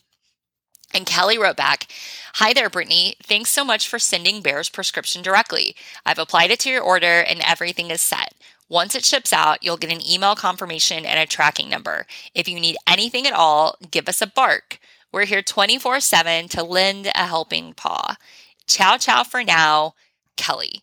[0.96, 1.88] And Kelly wrote back,
[2.36, 3.16] Hi there, Brittany.
[3.22, 5.76] Thanks so much for sending Bear's prescription directly.
[6.06, 8.34] I've applied it to your order and everything is set.
[8.70, 12.08] Once it ships out, you'll get an email confirmation and a tracking number.
[12.34, 14.80] If you need anything at all, give us a bark.
[15.12, 18.16] We're here 24 7 to lend a helping paw.
[18.66, 19.96] Ciao, ciao for now,
[20.38, 20.82] Kelly.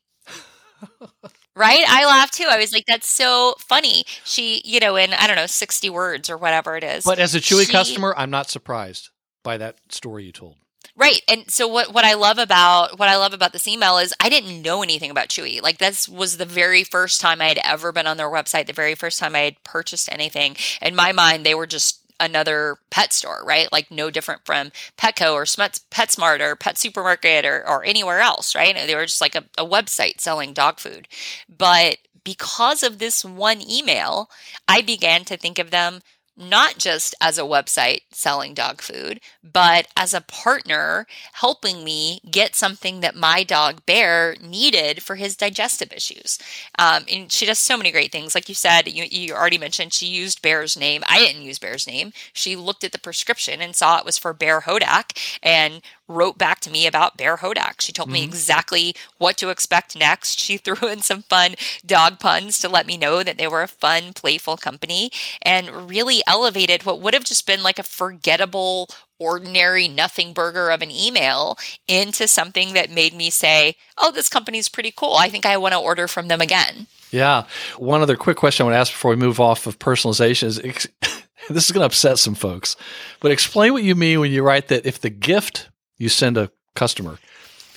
[1.54, 1.84] Right?
[1.88, 2.46] I laughed too.
[2.50, 4.04] I was like, that's so funny.
[4.24, 7.04] She, you know, in, I don't know, 60 words or whatever it is.
[7.04, 9.08] But as a Chewy She- customer, I'm not surprised
[9.42, 10.56] by that story you told.
[10.96, 11.22] Right.
[11.28, 14.28] And so what what I love about what I love about this email is I
[14.28, 15.62] didn't know anything about Chewy.
[15.62, 18.72] Like this was the very first time I had ever been on their website, the
[18.72, 20.56] very first time I had purchased anything.
[20.82, 23.70] In my mind, they were just another pet store, right?
[23.72, 28.54] Like no different from Petco or Smuts, PetSmart or Pet Supermarket or, or anywhere else,
[28.54, 28.74] right?
[28.74, 31.08] They were just like a, a website selling dog food.
[31.48, 34.30] But because of this one email,
[34.68, 36.00] I began to think of them
[36.36, 42.56] not just as a website selling dog food, but as a partner helping me get
[42.56, 46.38] something that my dog Bear needed for his digestive issues.
[46.78, 48.34] Um, and she does so many great things.
[48.34, 51.02] Like you said, you, you already mentioned she used Bear's name.
[51.06, 52.12] I didn't use Bear's name.
[52.32, 56.60] She looked at the prescription and saw it was for Bear Hodak and wrote back
[56.60, 57.80] to me about Bear Hodak.
[57.80, 58.30] She told me mm-hmm.
[58.30, 60.38] exactly what to expect next.
[60.38, 63.68] She threw in some fun dog puns to let me know that they were a
[63.68, 65.10] fun, playful company
[65.42, 68.88] and really elevated what would have just been like a forgettable,
[69.18, 74.68] ordinary nothing burger of an email into something that made me say, oh, this company's
[74.68, 75.14] pretty cool.
[75.14, 76.86] I think I want to order from them again.
[77.10, 77.44] Yeah.
[77.76, 80.58] One other quick question I want to ask before we move off of personalization is
[80.58, 80.88] ex-
[81.48, 82.74] this is going to upset some folks,
[83.20, 85.68] but explain what you mean when you write that if the gift
[86.02, 87.18] you send a customer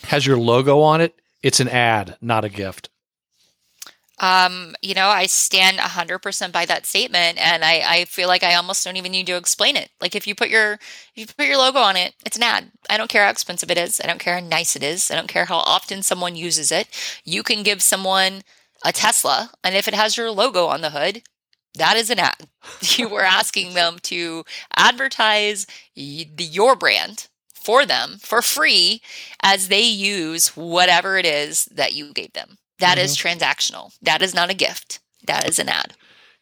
[0.05, 2.89] has your logo on it, it's an ad, not a gift.
[4.17, 8.55] Um, you know, I stand 100% by that statement and I, I feel like I
[8.55, 9.89] almost don't even need to explain it.
[9.99, 12.71] Like if you put your if you put your logo on it, it's an ad.
[12.89, 13.99] I don't care how expensive it is.
[14.01, 15.11] I don't care how nice it is.
[15.11, 16.87] I don't care how often someone uses it.
[17.25, 18.43] You can give someone
[18.85, 21.23] a Tesla and if it has your logo on the hood,
[21.77, 22.47] that is an ad.
[22.97, 24.45] You were asking them to
[24.77, 27.27] advertise your brand
[27.65, 29.01] for them for free
[29.41, 32.57] as they use whatever it is that you gave them.
[32.79, 33.27] That is mm-hmm.
[33.27, 33.91] transactional.
[34.01, 34.99] That is not a gift.
[35.25, 35.93] That is an ad.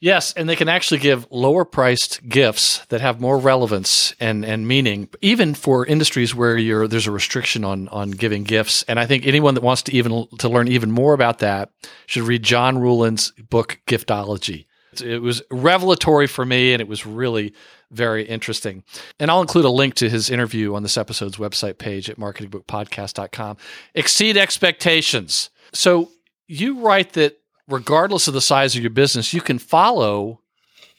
[0.01, 4.67] Yes, and they can actually give lower priced gifts that have more relevance and, and
[4.67, 8.83] meaning, even for industries where you're, there's a restriction on on giving gifts.
[8.89, 11.71] And I think anyone that wants to even to learn even more about that
[12.05, 14.65] should read John Ruhlin's book Giftology.
[15.01, 17.53] It was revelatory for me, and it was really
[17.91, 18.83] very interesting.
[19.19, 23.57] And I'll include a link to his interview on this episode's website page at marketingbookpodcast.com.
[23.95, 25.49] Exceed expectations.
[25.73, 26.11] So
[26.47, 30.41] you write that regardless of the size of your business, you can follow,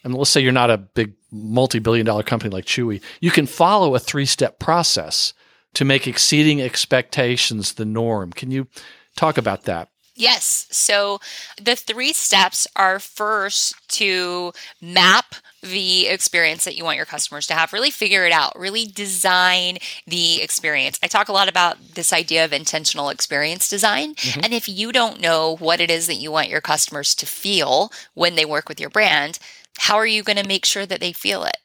[0.03, 3.47] and let's say you're not a big multi billion dollar company like Chewy, you can
[3.47, 5.34] follow a three step process
[5.74, 8.32] to make exceeding expectations the norm.
[8.32, 8.68] Can you
[9.16, 9.88] talk about that?
[10.17, 10.67] Yes.
[10.71, 11.19] So
[11.61, 17.55] the three steps are first to map the experience that you want your customers to
[17.55, 17.73] have.
[17.73, 18.57] Really figure it out.
[18.57, 21.01] Really design the experience.
[21.03, 24.15] I talk a lot about this idea of intentional experience design.
[24.15, 24.41] Mm-hmm.
[24.45, 27.91] And if you don't know what it is that you want your customers to feel
[28.15, 29.39] when they work with your brand,
[29.79, 31.57] how are you going to make sure that they feel it?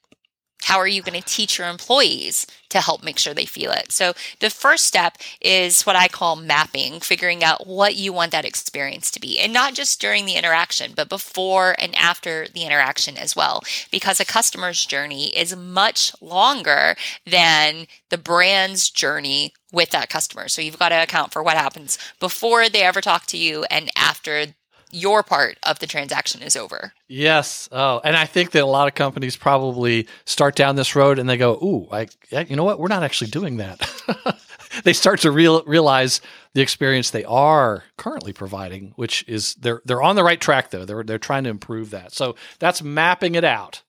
[0.64, 3.91] How are you going to teach your employees to help make sure they feel it?
[3.91, 8.45] So, the first step is what I call mapping, figuring out what you want that
[8.45, 9.39] experience to be.
[9.39, 13.64] And not just during the interaction, but before and after the interaction as well.
[13.91, 16.95] Because a customer's journey is much longer
[17.26, 20.47] than the brand's journey with that customer.
[20.49, 23.89] So, you've got to account for what happens before they ever talk to you and
[23.95, 24.47] after
[24.92, 26.94] your part of the transaction is over.
[27.08, 27.70] Yes.
[27.72, 31.30] Oh, and I think that a lot of companies probably start down this road and
[31.30, 32.08] they go, "Ooh, I,
[32.44, 32.80] you know what?
[32.80, 34.40] We're not actually doing that."
[34.84, 36.22] they start to real, realize
[36.54, 40.86] the experience they are currently providing, which is they're they're on the right track though.
[40.86, 42.14] They're they're trying to improve that.
[42.14, 43.82] So that's mapping it out.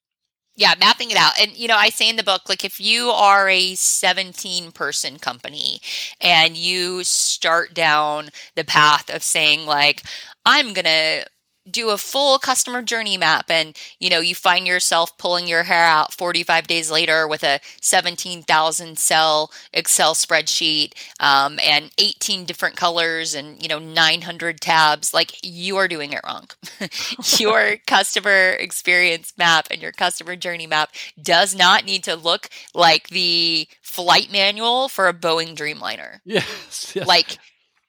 [0.56, 1.40] Yeah, mapping it out.
[1.40, 5.18] And, you know, I say in the book, like, if you are a 17 person
[5.18, 5.80] company
[6.20, 10.02] and you start down the path of saying, like,
[10.44, 11.26] I'm going to
[11.70, 15.84] do a full customer journey map and you know you find yourself pulling your hair
[15.84, 23.34] out 45 days later with a 17000 cell excel spreadsheet um, and 18 different colors
[23.34, 26.46] and you know 900 tabs like you are doing it wrong
[27.38, 30.90] your customer experience map and your customer journey map
[31.22, 36.92] does not need to look like the flight manual for a boeing dreamliner Yes.
[36.94, 37.06] yes.
[37.06, 37.38] like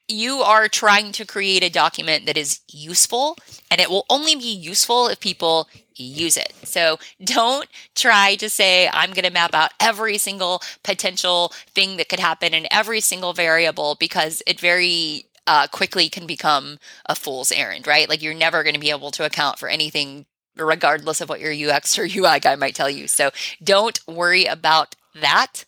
[0.08, 3.36] you are trying to create a document that is useful
[3.70, 6.52] and it will only be useful if people use it.
[6.64, 12.08] So don't try to say, I'm going to map out every single potential thing that
[12.08, 17.52] could happen and every single variable because it very uh, quickly can become a fool's
[17.52, 18.08] errand, right?
[18.08, 20.26] Like you're never going to be able to account for anything
[20.56, 23.08] regardless of what your UX or UI guy might tell you.
[23.08, 23.30] So
[23.62, 25.64] don't worry about that.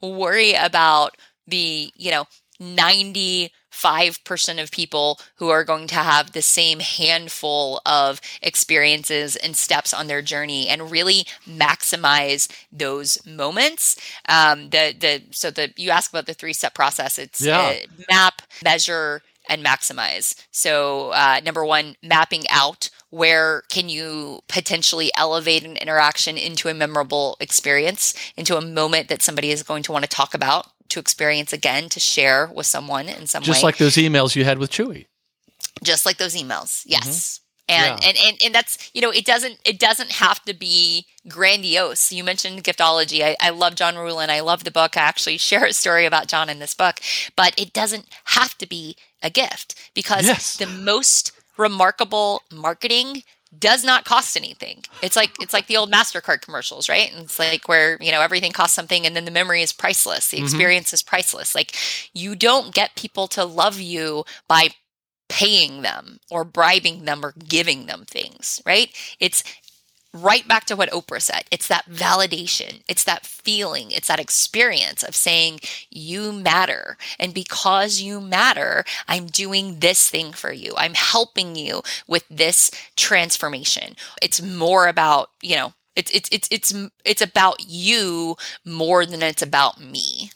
[0.00, 1.16] Worry about
[1.46, 2.26] the, you know,
[3.70, 9.92] 95% of people who are going to have the same handful of experiences and steps
[9.92, 13.96] on their journey and really maximize those moments.
[14.28, 17.18] Um, the, the, so the, you ask about the three step process.
[17.18, 17.58] It's Yeah.
[17.58, 17.74] uh,
[18.10, 20.34] map, measure, and maximize.
[20.50, 26.74] So, uh, number one, mapping out where can you potentially elevate an interaction into a
[26.74, 31.00] memorable experience, into a moment that somebody is going to want to talk about, to
[31.00, 33.52] experience again, to share with someone in some just way.
[33.54, 35.06] Just like those emails you had with Chewy.
[35.82, 36.90] just like those emails mm-hmm.
[36.92, 37.40] yes.
[37.68, 37.92] Yeah.
[37.92, 42.10] and, and and and that's you know it doesn't it doesn't have to be grandiose.
[42.12, 43.22] You mentioned giftology.
[43.22, 44.30] I, I love john Ruhlin.
[44.30, 44.96] I love the book.
[44.96, 47.00] I actually share a story about john in this book.
[47.36, 50.56] But it doesn't have to be a gift because Yes.
[50.56, 53.22] the most remarkable marketing
[53.56, 54.84] does not cost anything.
[55.02, 57.12] It's like it's like the old Mastercard commercials, right?
[57.12, 60.28] And it's like where, you know, everything costs something and then the memory is priceless.
[60.28, 60.44] The mm-hmm.
[60.44, 61.54] experience is priceless.
[61.54, 61.74] Like
[62.12, 64.68] you don't get people to love you by
[65.28, 68.90] paying them or bribing them or giving them things, right?
[69.20, 69.42] It's
[70.14, 71.44] right back to what Oprah said.
[71.50, 76.96] It's that validation, it's that feeling, it's that experience of saying, you matter.
[77.18, 80.74] And because you matter, I'm doing this thing for you.
[80.76, 83.96] I'm helping you with this transformation.
[84.22, 86.72] It's more about, you know, It's it's it's it's
[87.04, 90.30] it's about you more than it's about me.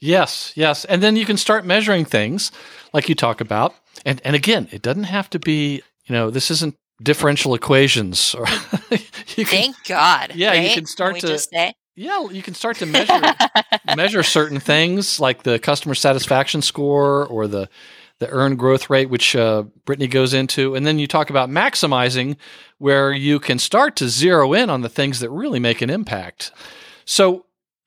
[0.00, 0.84] Yes, yes.
[0.84, 2.50] And then you can start measuring things
[2.92, 3.74] like you talk about.
[4.04, 8.34] And and again, it doesn't have to be, you know, this isn't differential equations
[9.44, 10.32] can, Thank God.
[10.34, 10.68] Yeah, right?
[10.68, 11.38] you can start can to
[11.94, 13.22] Yeah, you can start to measure
[13.96, 17.68] measure certain things like the customer satisfaction score or the
[18.20, 22.36] the earned growth rate, which uh, Brittany goes into, and then you talk about maximizing,
[22.78, 26.52] where you can start to zero in on the things that really make an impact.
[27.04, 27.44] So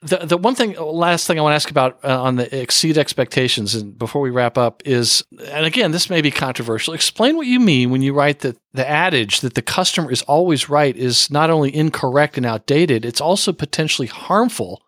[0.08, 2.98] the the one thing, last thing I want to ask about uh, on the exceed
[2.98, 6.94] expectations, and before we wrap up, is, and again, this may be controversial.
[6.94, 10.70] Explain what you mean when you write that the adage that the customer is always
[10.70, 14.82] right is not only incorrect and outdated, it's also potentially harmful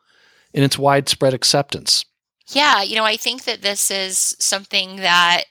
[0.53, 2.05] in its widespread acceptance.
[2.47, 5.43] Yeah, you know, I think that this is something that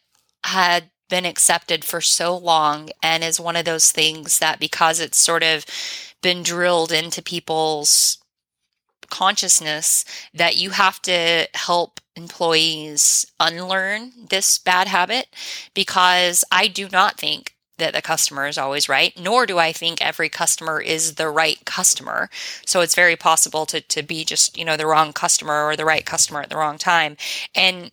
[0.45, 5.19] had been accepted for so long and is one of those things that because it's
[5.19, 5.65] sort of
[6.23, 8.19] been drilled into people's
[9.11, 10.05] consciousness
[10.35, 15.29] that you have to help employees unlearn this bad habit
[15.75, 20.03] because I do not think that the customer is always right, nor do I think
[20.03, 22.29] every customer is the right customer.
[22.67, 25.85] So it's very possible to, to be just, you know, the wrong customer or the
[25.85, 27.17] right customer at the wrong time.
[27.55, 27.93] And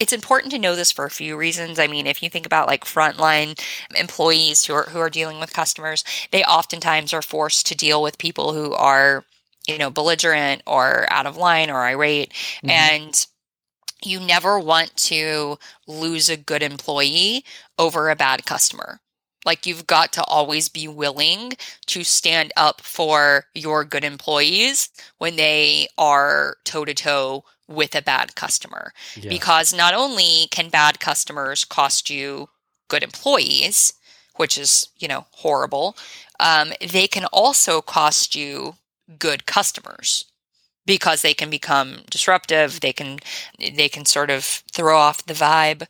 [0.00, 1.78] it's important to know this for a few reasons.
[1.78, 3.58] I mean, if you think about like frontline
[3.94, 8.18] employees who are who are dealing with customers, they oftentimes are forced to deal with
[8.18, 9.24] people who are
[9.66, 12.32] you know, belligerent or out of line or irate.
[12.32, 12.70] Mm-hmm.
[12.70, 13.26] And
[14.04, 17.44] you never want to lose a good employee
[17.78, 19.00] over a bad customer.
[19.44, 21.52] Like you've got to always be willing
[21.86, 24.88] to stand up for your good employees
[25.18, 28.92] when they are toe to toe with a bad customer.
[29.16, 29.26] Yes.
[29.26, 32.48] Because not only can bad customers cost you
[32.88, 33.94] good employees,
[34.36, 35.96] which is, you know, horrible,
[36.38, 38.76] um, they can also cost you
[39.18, 40.31] good customers
[40.86, 43.18] because they can become disruptive they can
[43.58, 45.82] they can sort of throw off the vibe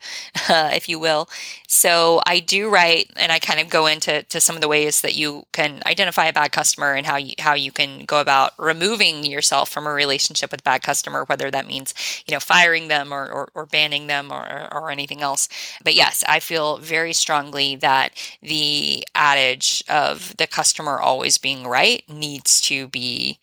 [0.48, 1.28] uh, if you will.
[1.68, 5.00] So i do write and i kind of go into to some of the ways
[5.00, 8.52] that you can identify a bad customer and how you how you can go about
[8.58, 11.94] removing yourself from a relationship with bad customer whether that means
[12.26, 15.48] you know firing them or or, or banning them or, or anything else.
[15.82, 18.10] But yes i feel very strongly that
[18.42, 23.38] the adage of the customer always being right needs to be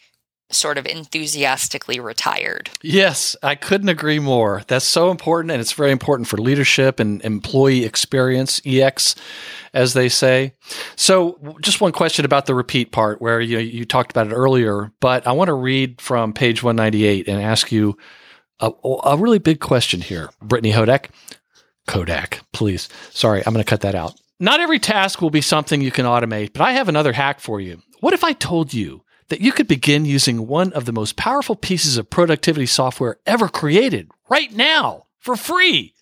[0.51, 2.69] sort of enthusiastically retired.
[2.81, 4.63] Yes, I couldn't agree more.
[4.67, 9.15] That's so important, and it's very important for leadership and employee experience, EX,
[9.73, 10.53] as they say.
[10.95, 14.91] So, just one question about the repeat part, where you you talked about it earlier,
[14.99, 17.97] but I want to read from page 198 and ask you
[18.59, 18.71] a,
[19.03, 21.07] a really big question here, Brittany Hodek.
[21.87, 22.89] Hodak, please.
[23.11, 24.19] Sorry, I'm going to cut that out.
[24.39, 27.59] Not every task will be something you can automate, but I have another hack for
[27.59, 27.81] you.
[27.99, 31.55] What if I told you that you could begin using one of the most powerful
[31.55, 35.93] pieces of productivity software ever created right now for free.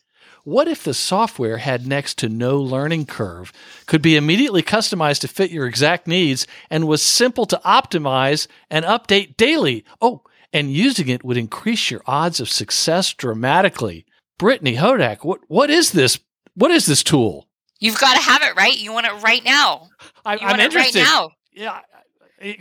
[0.44, 3.52] What if the software had next to no learning curve,
[3.86, 8.86] could be immediately customized to fit your exact needs, and was simple to optimize and
[8.86, 9.84] update daily?
[10.02, 10.22] Oh,
[10.54, 14.06] and using it would increase your odds of success dramatically.
[14.38, 16.18] Brittany Hodak, what, what is this?
[16.56, 17.50] What is this tool?
[17.82, 18.78] You've got to have it right.
[18.78, 19.90] You want it right now.
[20.26, 21.00] I, am interested.
[21.00, 21.32] right now.
[21.52, 21.80] Yeah,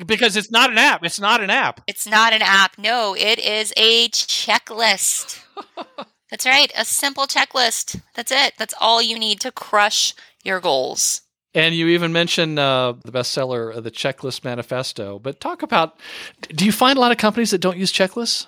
[0.07, 1.05] because it's not an app.
[1.05, 1.81] It's not an app.
[1.87, 2.79] It's not an app.
[2.79, 5.43] No, it is a checklist.
[6.31, 6.73] That's right.
[6.77, 8.01] A simple checklist.
[8.15, 8.55] That's it.
[8.59, 11.23] That's all you need to crush your goals.
[11.55, 15.19] And you even mentioned uh, the bestseller, uh, The Checklist Manifesto.
[15.19, 15.99] But talk about
[16.41, 18.47] do you find a lot of companies that don't use checklists?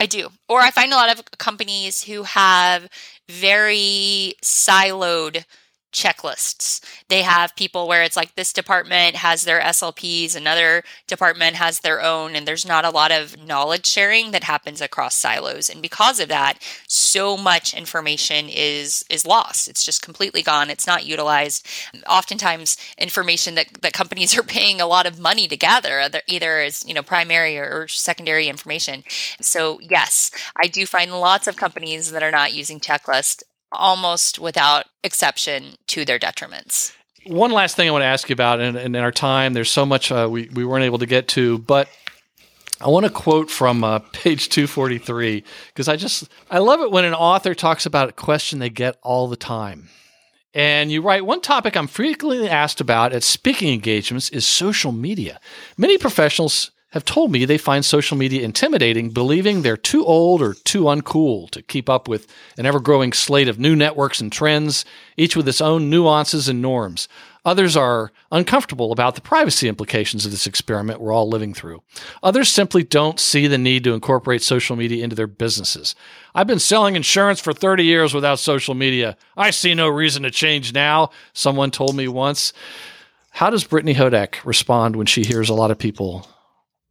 [0.00, 0.28] I do.
[0.48, 2.88] Or I find a lot of companies who have
[3.28, 5.44] very siloed
[5.92, 6.80] checklists.
[7.08, 12.02] They have people where it's like this department has their SLPs, another department has their
[12.02, 15.70] own, and there's not a lot of knowledge sharing that happens across silos.
[15.70, 19.68] And because of that, so much information is is lost.
[19.68, 20.70] It's just completely gone.
[20.70, 21.66] It's not utilized.
[22.08, 26.84] Oftentimes, information that, that companies are paying a lot of money to gather, either as
[26.86, 29.04] you know primary or secondary information.
[29.40, 30.30] So yes,
[30.60, 33.42] I do find lots of companies that are not using checklists
[33.72, 36.92] almost without exception to their detriments.
[37.26, 39.84] One last thing I want to ask you about, and, in our time, there's so
[39.84, 41.88] much uh, we, we weren't able to get to, but
[42.80, 47.04] I want to quote from uh, page 243 because I just, I love it when
[47.04, 49.88] an author talks about a question they get all the time.
[50.54, 55.40] And you write, one topic I'm frequently asked about at speaking engagements is social media.
[55.76, 60.54] Many professionals have told me they find social media intimidating, believing they're too old or
[60.54, 62.26] too uncool to keep up with
[62.56, 64.86] an ever growing slate of new networks and trends,
[65.16, 67.06] each with its own nuances and norms.
[67.44, 71.82] Others are uncomfortable about the privacy implications of this experiment we're all living through.
[72.22, 75.94] Others simply don't see the need to incorporate social media into their businesses.
[76.34, 79.16] I've been selling insurance for 30 years without social media.
[79.36, 82.52] I see no reason to change now, someone told me once.
[83.30, 86.26] How does Brittany Hodak respond when she hears a lot of people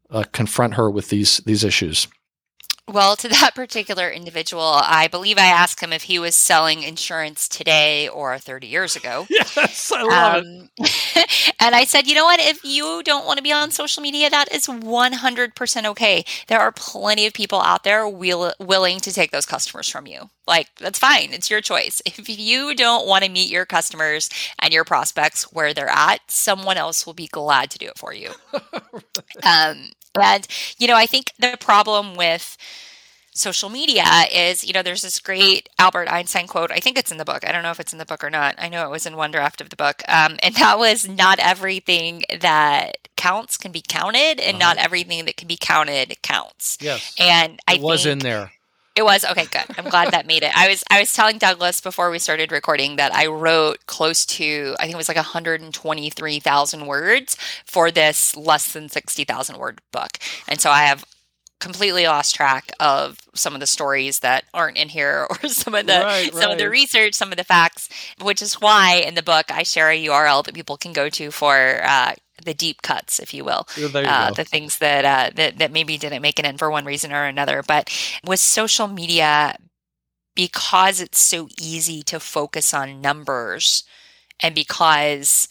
[0.09, 2.07] uh, confront her with these these issues?
[2.89, 7.49] Well, to that particular individual, I believe I asked him if he was selling insurance
[7.49, 9.27] today or 30 years ago.
[9.55, 10.69] Yes, I love Um,
[11.59, 12.39] and I said, you know what?
[12.39, 16.23] If you don't want to be on social media, that is 100% okay.
[16.47, 20.29] There are plenty of people out there will, willing to take those customers from you.
[20.47, 21.33] Like, that's fine.
[21.33, 22.01] It's your choice.
[22.05, 24.29] If you don't want to meet your customers
[24.59, 28.13] and your prospects where they're at, someone else will be glad to do it for
[28.13, 28.31] you.
[29.43, 29.89] um,
[30.21, 30.47] and,
[30.77, 32.57] you know, I think the problem with
[33.33, 34.03] social media
[34.33, 36.71] is, you know, there's this great Albert Einstein quote.
[36.71, 37.47] I think it's in the book.
[37.47, 38.55] I don't know if it's in the book or not.
[38.57, 40.01] I know it was in one draft of the book.
[40.07, 45.37] Um, and that was not everything that counts can be counted, and not everything that
[45.37, 46.77] can be counted counts.
[46.81, 47.15] Yes.
[47.19, 48.51] And I it was think in there.
[48.97, 49.45] It was okay.
[49.45, 49.77] Good.
[49.77, 50.51] I'm glad that made it.
[50.57, 54.75] I was I was telling Douglas before we started recording that I wrote close to
[54.79, 60.17] I think it was like 123,000 words for this less than 60,000 word book,
[60.47, 61.05] and so I have
[61.59, 65.85] completely lost track of some of the stories that aren't in here or some of
[65.85, 67.89] the Right, some of the research some of the facts
[68.21, 71.31] which is why in the book i share a url that people can go to
[71.31, 72.13] for uh,
[72.43, 75.97] the deep cuts if you will you uh, the things that, uh, that that maybe
[75.97, 77.63] didn't make it in for one reason or another.
[77.63, 77.89] But
[78.25, 79.57] with social media,
[80.35, 83.83] because it's so easy to focus on numbers,
[84.41, 85.47] and because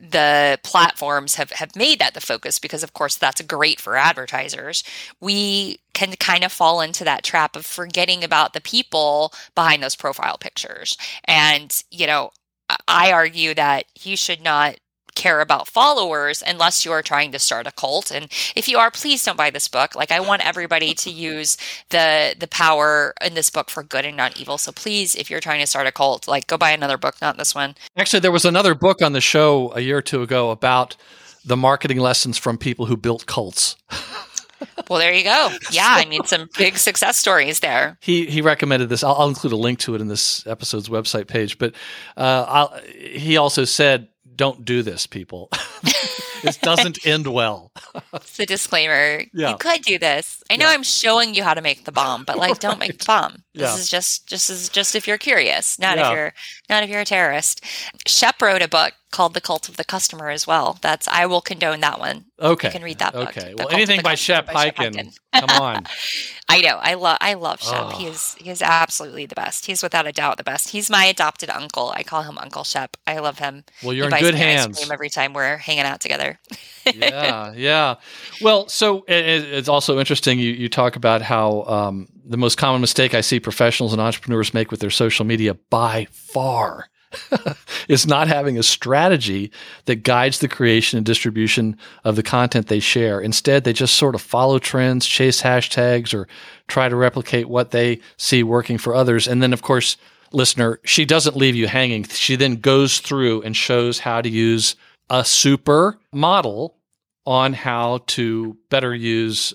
[0.00, 4.84] the platforms have, have made that the focus because of course that's great for advertisers
[5.20, 9.96] we can kind of fall into that trap of forgetting about the people behind those
[9.96, 12.30] profile pictures and you know
[12.68, 14.76] I- i argue that you should not
[15.18, 19.24] care about followers unless you're trying to start a cult and if you are please
[19.24, 21.56] don't buy this book like i want everybody to use
[21.90, 25.40] the the power in this book for good and not evil so please if you're
[25.48, 28.32] trying to start a cult like go buy another book not this one Actually, there
[28.32, 30.96] was another book on the show a year or two ago about
[31.44, 33.76] the marketing lessons from people who built cults.
[34.88, 38.88] well there you go yeah i mean some big success stories there He he recommended
[38.88, 39.04] this.
[39.04, 41.58] I'll, I'll include a link to it in this episode's website page.
[41.58, 41.74] But
[42.16, 44.08] uh, I'll, he also said,
[44.38, 45.50] "Don't do this, people.
[46.42, 47.72] it doesn't end well."
[48.14, 49.50] it's the disclaimer Yeah.
[49.50, 50.72] you could do this i know Yeah.
[50.74, 53.74] i'm showing you how to make the bomb but like don't make the bomb this
[53.74, 53.80] Yeah.
[53.80, 56.08] is just just is just if you're curious not Yeah.
[56.10, 56.32] if you're
[56.70, 57.64] not if you're a terrorist
[58.06, 61.40] shep wrote a book called the cult of the customer as well that's i will
[61.40, 64.46] condone that one Okay, you can read that book Okay, The well, anything by Shep
[64.46, 65.84] Hyken, come on.
[66.48, 66.76] I know.
[66.80, 67.18] I love.
[67.20, 67.74] I love Shep.
[67.76, 67.88] Oh.
[67.98, 68.36] He is.
[68.38, 69.66] He is absolutely the best.
[69.66, 70.68] He's without a doubt the best.
[70.68, 71.90] He's my adopted uncle.
[71.96, 72.96] I call him Uncle Shep.
[73.08, 73.64] I love him.
[73.82, 74.88] Well, you're in buys good hands.
[74.88, 76.38] every time we're hanging out together.
[76.94, 77.96] yeah, yeah.
[78.40, 80.38] Well, so it- it's also interesting.
[80.38, 84.52] You you talk about how um, the most common mistake I see professionals and entrepreneurs
[84.52, 86.88] make with their social media by far
[87.88, 89.50] is not having a strategy
[89.86, 93.20] that guides the creation and distribution of the content they share.
[93.20, 96.28] Instead, they just sort of follow trends, chase hashtags, or
[96.66, 99.26] try to replicate what they see working for others.
[99.26, 99.96] And then, of course,
[100.30, 102.04] listener, she doesn't leave you hanging.
[102.04, 104.76] She then goes through and shows how to use
[105.08, 106.76] a super model
[107.24, 109.54] on how to better use.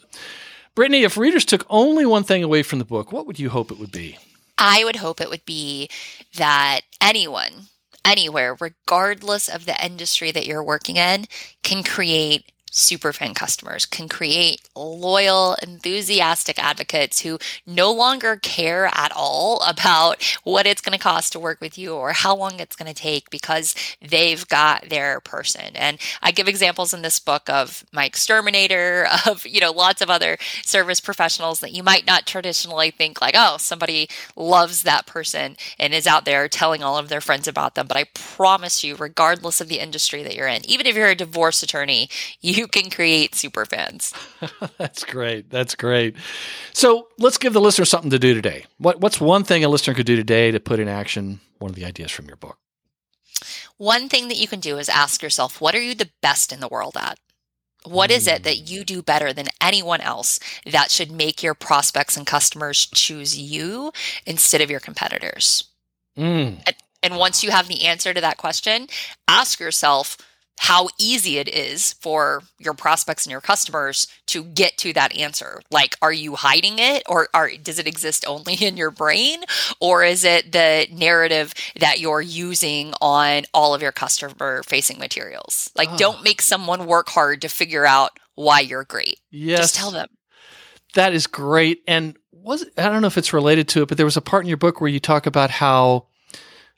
[0.76, 3.71] Brittany, if readers took only one thing away from the book, what would you hope
[3.71, 4.17] it would be?
[4.57, 5.88] I would hope it would be
[6.36, 7.67] that anyone,
[8.03, 11.26] anywhere, regardless of the industry that you're working in,
[11.61, 19.61] can create superfan customers, can create loyal, enthusiastic advocates who no longer care at all
[19.67, 22.91] about what it's going to cost to work with you or how long it's going
[22.91, 25.76] to take because they've got their person.
[25.76, 30.09] And I give examples in this book of my exterminator, of, you know, lots of
[30.09, 35.55] other service professionals that you might not traditionally think like, oh, somebody loves that person
[35.78, 37.86] and is out there telling all of their friends about them.
[37.86, 41.15] But I promise you, regardless of the industry that you're in, even if you're a
[41.15, 42.09] divorce attorney,
[42.41, 44.14] you can create super fans.
[44.78, 45.49] That's great.
[45.49, 46.16] That's great.
[46.74, 48.66] So let's give the listener something to do today.
[48.78, 51.75] What, what's one thing a listener could do today to put in action one of
[51.75, 52.58] the ideas from your book?
[53.78, 56.59] One thing that you can do is ask yourself, what are you the best in
[56.59, 57.17] the world at?
[57.86, 62.16] What is it that you do better than anyone else that should make your prospects
[62.16, 63.92] and customers choose you
[64.25, 65.66] instead of your competitors?
[66.17, 66.62] Mm,
[67.01, 68.88] And once you have the answer to that question,
[69.28, 70.17] ask yourself,
[70.59, 75.62] how easy it is for your prospects and your customers to get to that answer.
[75.71, 79.43] Like, are you hiding it or are, does it exist only in your brain?
[79.82, 85.70] Or is it the narrative that you're using on all of your customer facing materials?
[85.75, 85.97] Like, Oh.
[85.97, 89.20] don't make someone work hard to figure out why you're great.
[89.32, 89.59] Yes.
[89.59, 90.08] Just tell them.
[90.93, 91.82] That is great.
[91.88, 94.43] And was I don't know if it's related to it, but there was a part
[94.46, 96.08] in your book where you talk about how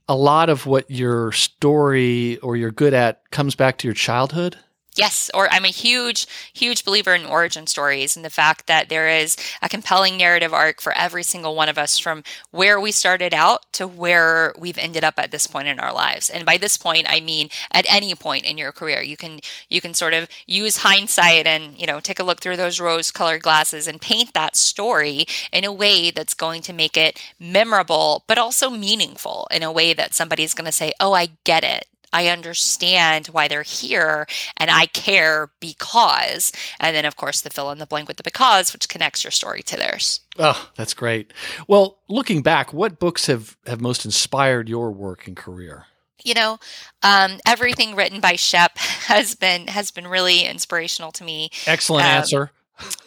[0.07, 4.57] a lot of what your story or you're good at comes back to your childhood.
[4.97, 9.09] Yes, or I'm a huge, huge believer in origin stories and the fact that there
[9.09, 13.33] is a compelling narrative arc for every single one of us from where we started
[13.33, 16.29] out to where we've ended up at this point in our lives.
[16.29, 19.01] And by this point, I mean at any point in your career.
[19.01, 22.55] You can you can sort of use hindsight and, you know, take a look through
[22.57, 27.21] those rose-colored glasses and paint that story in a way that's going to make it
[27.37, 31.63] memorable, but also meaningful in a way that somebody's going to say, "Oh, I get
[31.65, 31.85] it."
[32.15, 34.25] I understand why they're here
[34.55, 36.53] and I care because.
[36.79, 39.31] And then, of course, the fill in the blank with the because, which connects your
[39.31, 40.21] story to theirs.
[40.39, 41.33] Oh, that's great.
[41.67, 45.87] Well, looking back, what books have, have most inspired your work and career?
[46.23, 46.57] You know,
[47.03, 48.77] um, everything written by Shep
[49.07, 51.49] has been has been really inspirational to me.
[51.67, 52.51] Excellent Um, answer.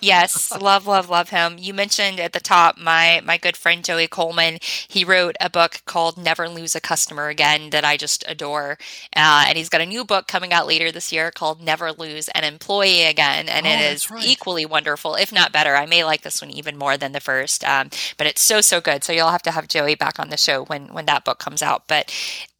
[0.00, 1.56] Yes, love, love, love him.
[1.58, 4.58] You mentioned at the top my my good friend Joey Coleman.
[4.62, 8.78] He wrote a book called Never Lose a Customer Again that I just adore,
[9.16, 12.28] uh, and he's got a new book coming out later this year called Never Lose
[12.28, 14.24] an Employee Again, and Oh, it is right.
[14.24, 15.74] equally wonderful, if not better.
[15.76, 18.80] I may like this one even more than the first, um, but it's so so
[18.80, 19.02] good.
[19.04, 21.60] So you'll have to have Joey back on the show when when that book comes
[21.62, 21.88] out.
[21.88, 22.14] But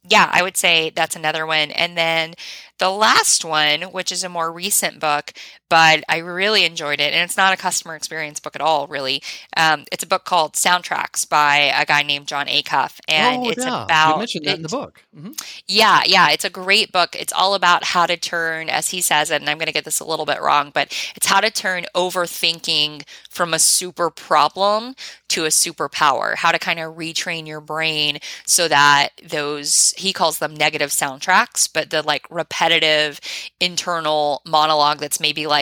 [0.09, 2.33] yeah, I would say that's another one, and then.
[2.79, 5.33] The last one, which is a more recent book,
[5.69, 7.13] but I really enjoyed it.
[7.13, 9.21] And it's not a customer experience book at all, really.
[9.55, 12.99] Um, it's a book called Soundtracks by a guy named Jon Acuff.
[13.07, 13.83] And oh, it's yeah.
[13.83, 14.13] about.
[14.13, 15.03] you mentioned that in the it- book.
[15.15, 15.41] Mhm.
[15.67, 17.15] yeah, yeah, it's a great book.
[17.15, 19.85] It's all about how to turn, as he says it, and I'm going to get
[19.85, 24.95] this a little bit wrong, but it's how to turn overthinking from a super problem
[25.29, 30.39] to a superpower, how to kind of retrain your brain so that those, he calls
[30.39, 33.19] them negative soundtracks, but the like repetitive
[33.59, 35.58] internal monologue that's maybe like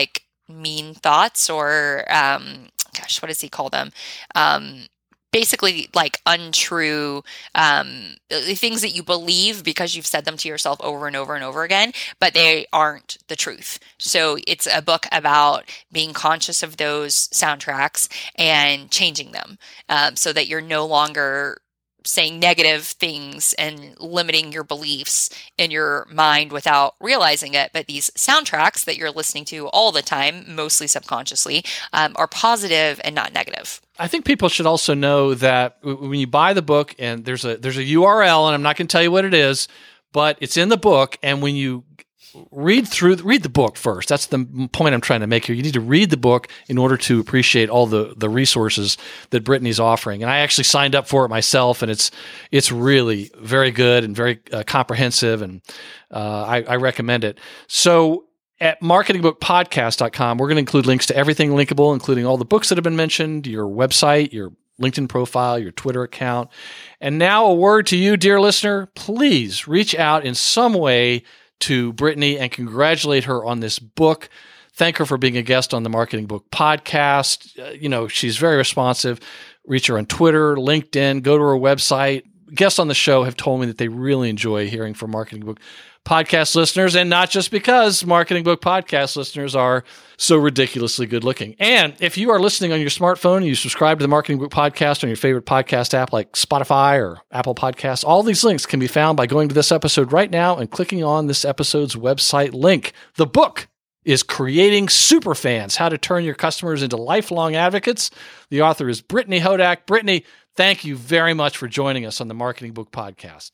[0.48, 3.92] mean thoughts or, um, gosh, what does he call them?
[4.34, 4.86] Um,
[5.30, 7.22] basically like untrue
[7.54, 11.44] um things that you believe because you've said them to yourself over and over and
[11.44, 16.78] over again but they aren't the truth so it's a book about being conscious of
[16.78, 19.58] those soundtracks and changing them
[19.88, 21.58] um, so that you're no longer
[22.04, 28.10] saying negative things and limiting your beliefs in your mind without realizing it but these
[28.10, 33.32] soundtracks that you're listening to all the time mostly subconsciously um, are positive and not
[33.32, 33.80] negative.
[33.98, 37.56] I think people should also know that when you buy the book and there's a
[37.56, 39.68] there's a URL and I'm not going to tell you what it is,
[40.12, 41.84] but it's in the book and when you
[42.50, 44.08] read through read the book first.
[44.08, 45.54] That's the point I'm trying to make here.
[45.54, 48.96] You need to read the book in order to appreciate all the the resources
[49.30, 50.22] that Brittany's offering.
[50.22, 52.10] And I actually signed up for it myself and it's
[52.50, 55.62] it's really very good and very uh, comprehensive and
[56.10, 57.38] uh, I, I recommend it.
[57.66, 58.24] So
[58.60, 62.78] at marketingbookpodcast.com, we're going to include links to everything linkable, including all the books that
[62.78, 66.48] have been mentioned, your website, your LinkedIn profile, your Twitter account.
[67.00, 68.86] And now a word to you, dear listener.
[68.94, 71.22] Please reach out in some way
[71.60, 74.28] to Brittany and congratulate her on this book.
[74.72, 77.58] Thank her for being a guest on the Marketing Book podcast.
[77.58, 79.20] Uh, you know, she's very responsive.
[79.66, 82.22] Reach her on Twitter, LinkedIn, go to her website.
[82.54, 85.60] Guests on the show have told me that they really enjoy hearing from Marketing Book
[86.04, 89.84] podcast listeners, and not just because Marketing Book podcast listeners are
[90.16, 91.54] so ridiculously good looking.
[91.58, 94.50] And if you are listening on your smartphone and you subscribe to the Marketing Book
[94.50, 98.80] podcast on your favorite podcast app like Spotify or Apple Podcasts, all these links can
[98.80, 102.54] be found by going to this episode right now and clicking on this episode's website
[102.54, 102.92] link.
[103.16, 103.68] The book
[104.04, 108.10] is Creating Superfans How to Turn Your Customers into Lifelong Advocates.
[108.48, 109.84] The author is Brittany Hodak.
[109.84, 110.24] Brittany,
[110.58, 113.52] thank you very much for joining us on the Marketing Book podcast.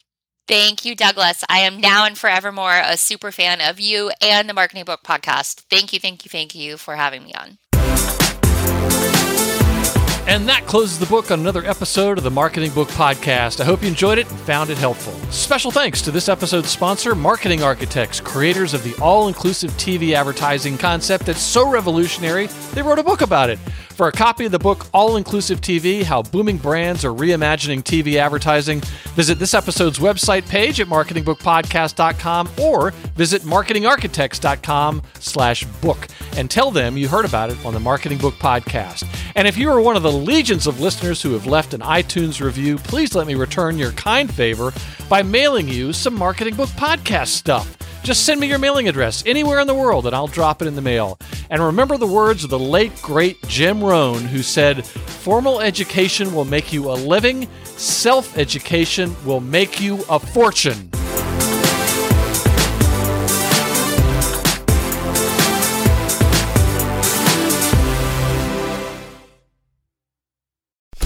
[0.48, 1.44] Thank you, Douglas.
[1.50, 5.64] I am now and forevermore a super fan of you and the Marketing Book Podcast.
[5.70, 7.58] Thank you, thank you, thank you for having me on.
[10.26, 13.60] And that closes the book on another episode of the Marketing Book Podcast.
[13.60, 15.12] I hope you enjoyed it and found it helpful.
[15.30, 20.78] Special thanks to this episode's sponsor, Marketing Architects, creators of the all inclusive TV advertising
[20.78, 23.58] concept that's so revolutionary, they wrote a book about it.
[23.94, 28.16] For a copy of the book All Inclusive TV How Booming Brands Are Reimagining TV
[28.16, 28.80] Advertising,
[29.14, 36.96] visit this episode's website page at marketingbookpodcast.com or visit marketingarchitects.com slash book and tell them
[36.96, 39.06] you heard about it on the Marketing Book Podcast.
[39.36, 42.44] And if you are one of the legions of listeners who have left an iTunes
[42.44, 44.72] review, please let me return your kind favor
[45.08, 47.76] by mailing you some Marketing Book Podcast stuff.
[48.04, 50.74] Just send me your mailing address anywhere in the world and I'll drop it in
[50.74, 51.18] the mail.
[51.48, 56.44] And remember the words of the late, great Jim Rohn, who said, Formal education will
[56.44, 60.90] make you a living, self education will make you a fortune.